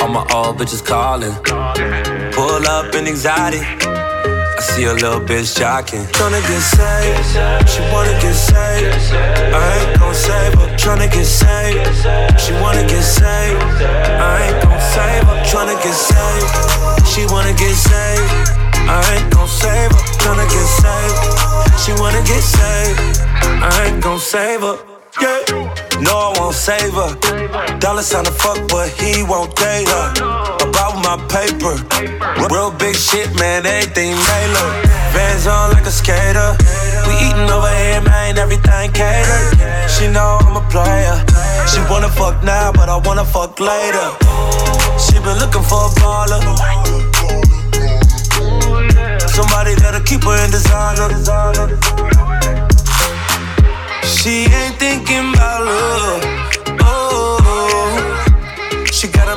all 0.00 0.08
my 0.08 0.26
old 0.34 0.58
bitches 0.58 0.84
callin'. 0.84 1.34
Pull 2.32 2.66
up 2.66 2.94
in 2.94 3.06
anxiety 3.06 3.60
see 4.74 4.84
a 4.86 4.92
little 4.92 5.20
bitch 5.20 5.54
jocking. 5.54 6.04
Tryna 6.18 6.42
get 6.50 6.62
saved, 6.74 7.70
she 7.70 7.80
wanna 7.92 8.14
get 8.20 8.34
saved. 8.34 9.14
I 9.54 9.66
ain't 9.78 10.00
gon' 10.00 10.14
save 10.14 10.54
her. 10.58 10.68
Tryna 10.82 11.08
get 11.14 11.26
saved, 11.26 12.40
she 12.42 12.52
wanna 12.62 12.82
get 12.82 13.02
saved. 13.02 13.62
I 14.18 14.34
ain't 14.46 14.58
gon' 14.62 14.82
save 14.94 15.24
her. 15.30 15.38
Tryna 15.50 15.76
get 15.84 15.96
saved, 16.08 16.50
she 17.06 17.22
wanna 17.32 17.54
get 17.62 17.76
saved. 17.86 18.30
I 18.90 19.00
ain't 19.14 19.30
gon' 19.32 19.48
save 19.48 19.92
her. 19.94 20.02
Tryna 20.22 20.46
get 20.54 20.68
saved, 20.82 21.18
she 21.82 21.92
wanna 22.00 22.22
get 22.30 22.42
saved. 22.42 23.00
I 23.70 23.74
ain't 23.86 24.02
gon' 24.02 24.18
save 24.18 24.60
her. 24.66 24.76
Yeah. 25.22 25.40
No, 26.00 26.14
I 26.26 26.30
won't 26.38 26.54
save 26.54 26.94
her. 27.00 27.78
Dollar 27.78 28.02
sign 28.02 28.24
to 28.24 28.32
fuck, 28.32 28.58
but 28.68 28.88
he 28.98 29.22
won't 29.22 29.54
date 29.54 29.88
her 29.88 30.63
about 30.74 30.98
my 31.06 31.16
paper. 31.30 31.78
Real 32.50 32.70
big 32.72 32.96
shit, 32.96 33.30
man, 33.38 33.64
everything 33.64 34.10
Taylor. 34.10 34.68
Vans 35.14 35.46
on 35.46 35.70
like 35.70 35.86
a 35.86 35.94
skater. 35.94 36.50
We 37.06 37.14
eating 37.22 37.48
over 37.48 37.70
here, 37.70 38.02
man, 38.02 38.36
everything 38.36 38.90
catered. 38.90 39.54
She 39.88 40.10
know 40.10 40.38
I'm 40.42 40.56
a 40.58 40.64
player. 40.74 41.16
She 41.70 41.78
wanna 41.90 42.10
fuck 42.10 42.42
now, 42.42 42.72
but 42.72 42.88
I 42.88 42.96
wanna 43.06 43.24
fuck 43.24 43.60
later. 43.60 44.08
She 44.98 45.14
been 45.22 45.38
looking 45.38 45.62
for 45.62 45.86
a 45.86 45.92
baller. 46.02 46.42
Somebody 49.30 49.74
that'll 49.74 50.02
keep 50.02 50.22
her 50.24 50.36
in 50.44 50.50
designer. 50.50 51.08
She 54.02 54.46
ain't 54.50 54.76
thinking 54.78 55.34
about 55.34 55.60
love 55.64 56.43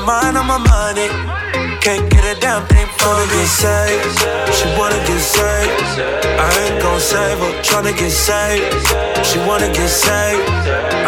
mind 0.07 0.37
on 0.37 0.47
my 0.47 0.57
money. 0.57 1.09
Can't 1.83 2.09
get 2.09 2.23
a 2.23 2.39
damn 2.39 2.63
thing 2.67 2.87
for 2.99 3.11
to 3.19 3.43
get. 3.47 4.23
She 4.55 4.67
wanna 4.79 4.99
get 5.03 5.19
saved. 5.19 5.99
I 6.39 6.47
ain't 6.63 6.81
gon' 6.81 6.99
save 6.99 7.39
her. 7.43 7.51
Tryna 7.67 7.93
get 7.97 8.11
saved. 8.11 8.63
She 9.27 9.37
wanna 9.47 9.67
get 9.67 9.89
saved. 9.89 10.47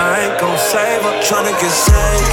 I 0.05 0.27
ain't 0.27 0.35
gon' 0.41 0.59
save 0.71 1.01
her. 1.07 1.15
Tryna 1.27 1.53
get 1.61 1.71
saved. 1.71 2.27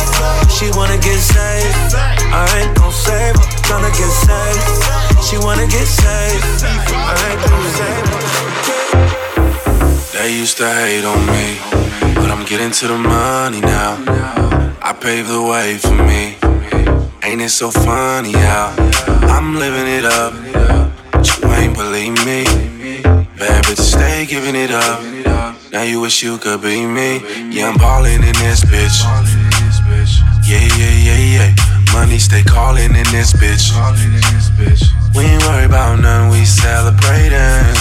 She 0.56 0.66
wanna 0.76 0.98
get 0.98 1.20
saved. 1.34 1.94
I 1.94 2.44
ain't 2.58 2.74
gon' 2.76 2.92
save 2.92 3.36
her. 3.38 3.46
Tryna 3.68 3.90
get 4.00 4.12
saved. 4.26 4.66
She 5.26 5.36
wanna 5.38 5.66
get 5.66 5.86
saved. 5.86 6.44
I 7.10 7.14
ain't 7.30 7.40
gon' 7.46 7.68
save 7.78 8.06
her. 8.12 8.22
They 10.14 10.28
used 10.42 10.56
to 10.58 10.66
hate 10.66 11.04
on 11.04 11.22
me, 11.34 11.46
but 12.14 12.28
I'm 12.34 12.44
getting 12.44 12.72
to 12.72 12.88
the 12.88 12.98
money 12.98 13.60
now. 13.60 14.55
Paved 15.01 15.28
the 15.28 15.42
way 15.42 15.78
for 15.78 15.94
me. 15.94 16.36
Ain't 17.22 17.40
it 17.40 17.51
so 17.51 17.70
funny 17.70 18.32
how 18.32 18.74
I'm 19.28 19.57
living 19.57 19.86
it 19.86 20.05
up? 20.05 20.32
But 21.12 21.26
you 21.28 21.49
ain't 21.53 21.74
believe 21.76 22.16
me. 22.24 22.44
Bad 23.38 23.64
bitches 23.64 23.92
stay 23.92 24.26
giving 24.26 24.57
it 24.57 24.70
up. 24.70 25.01
Now 25.70 25.82
you 25.82 26.01
wish 26.01 26.22
you 26.22 26.38
could 26.38 26.62
be 26.62 26.86
me. 26.86 27.20
Yeah, 27.51 27.68
I'm 27.68 27.76
ballin' 27.76 28.24
in 28.24 28.34
this 28.40 28.64
bitch. 28.64 29.05
Yeah, 30.49 30.66
yeah, 30.78 30.97
yeah, 31.07 31.20
yeah. 31.36 31.55
Money 31.92 32.18
stay 32.18 32.42
calling 32.42 32.94
in 32.97 33.07
this 33.12 33.32
bitch. 33.32 33.70
We 35.14 35.24
ain't 35.24 35.42
worried 35.44 35.66
about 35.66 36.01
none, 36.01 36.30
we 36.30 36.44
celebrating. 36.44 37.76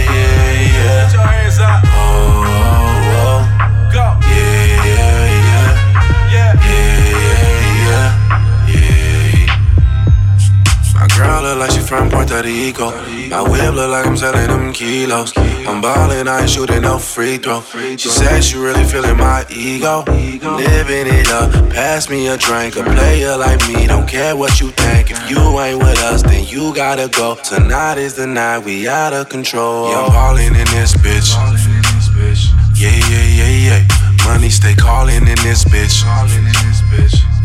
yeah. 8.69 9.01
Girl 11.17 11.43
look 11.43 11.59
like 11.59 11.71
she 11.73 11.81
from 11.81 12.09
Puerto 12.09 12.41
Rico. 12.43 12.89
My 13.31 13.43
whip 13.43 13.75
look 13.75 13.91
like 13.91 14.07
I'm 14.07 14.17
selling 14.17 14.49
them 14.49 14.73
kilos. 14.73 15.33
I'm 15.37 15.81
ballin', 15.81 16.27
I 16.27 16.41
ain't 16.41 16.51
shooting 16.51 16.83
no 16.83 16.99
free 16.99 17.39
throw. 17.39 17.61
She 17.61 18.09
said 18.09 18.43
she 18.43 18.57
really 18.57 18.83
feeling 18.83 19.17
my 19.17 19.47
ego. 19.49 20.03
Living 20.09 21.07
it 21.07 21.31
up, 21.31 21.53
pass 21.71 22.11
me 22.11 22.27
a 22.27 22.37
drink. 22.37 22.75
A 22.75 22.83
player 22.83 23.37
like 23.37 23.61
me, 23.69 23.87
don't 23.87 24.09
care 24.09 24.35
what 24.35 24.61
you 24.61 24.73
think. 24.73 25.13
If 25.13 25.31
you 25.31 25.39
ain't 25.61 25.79
with 25.79 26.03
us, 26.03 26.25
then 26.25 26.45
you 26.45 26.75
gotta 26.75 27.07
go. 27.09 27.37
Tonight 27.37 27.99
is 27.99 28.15
the 28.15 28.27
night, 28.27 28.65
we 28.65 28.89
out 28.89 29.13
of 29.13 29.29
control. 29.29 29.91
Yeah, 29.91 30.01
I'm 30.01 30.11
ballin' 30.11 30.57
in 30.57 30.67
this 30.75 30.95
bitch. 30.95 31.31
Yeah, 32.75 32.91
yeah, 33.11 33.27
yeah, 33.39 33.69
yeah. 33.69 34.27
Money 34.27 34.51
stay 34.51 34.75
callin' 34.75 35.29
in 35.29 35.39
this 35.47 35.65
bitch. 35.65 36.03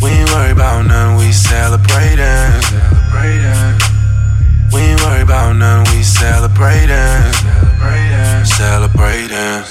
We 0.02 0.10
ain't 0.10 0.32
worry 0.32 0.52
about 0.52 0.88
none, 0.88 1.18
we 1.18 1.32
celebrating. 1.32 2.26
We 4.76 4.82
ain't 4.82 5.00
worry 5.02 5.22
about 5.22 5.56
none, 5.56 5.86
we 5.96 6.04
celebrating. 6.04 7.32
Celebrating. 8.44 9.64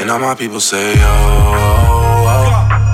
And 0.00 0.10
all 0.10 0.18
my 0.18 0.34
people 0.34 0.60
say, 0.60 0.94
oh, 0.96 1.04
oh, 1.04 2.24
oh. 2.26 2.93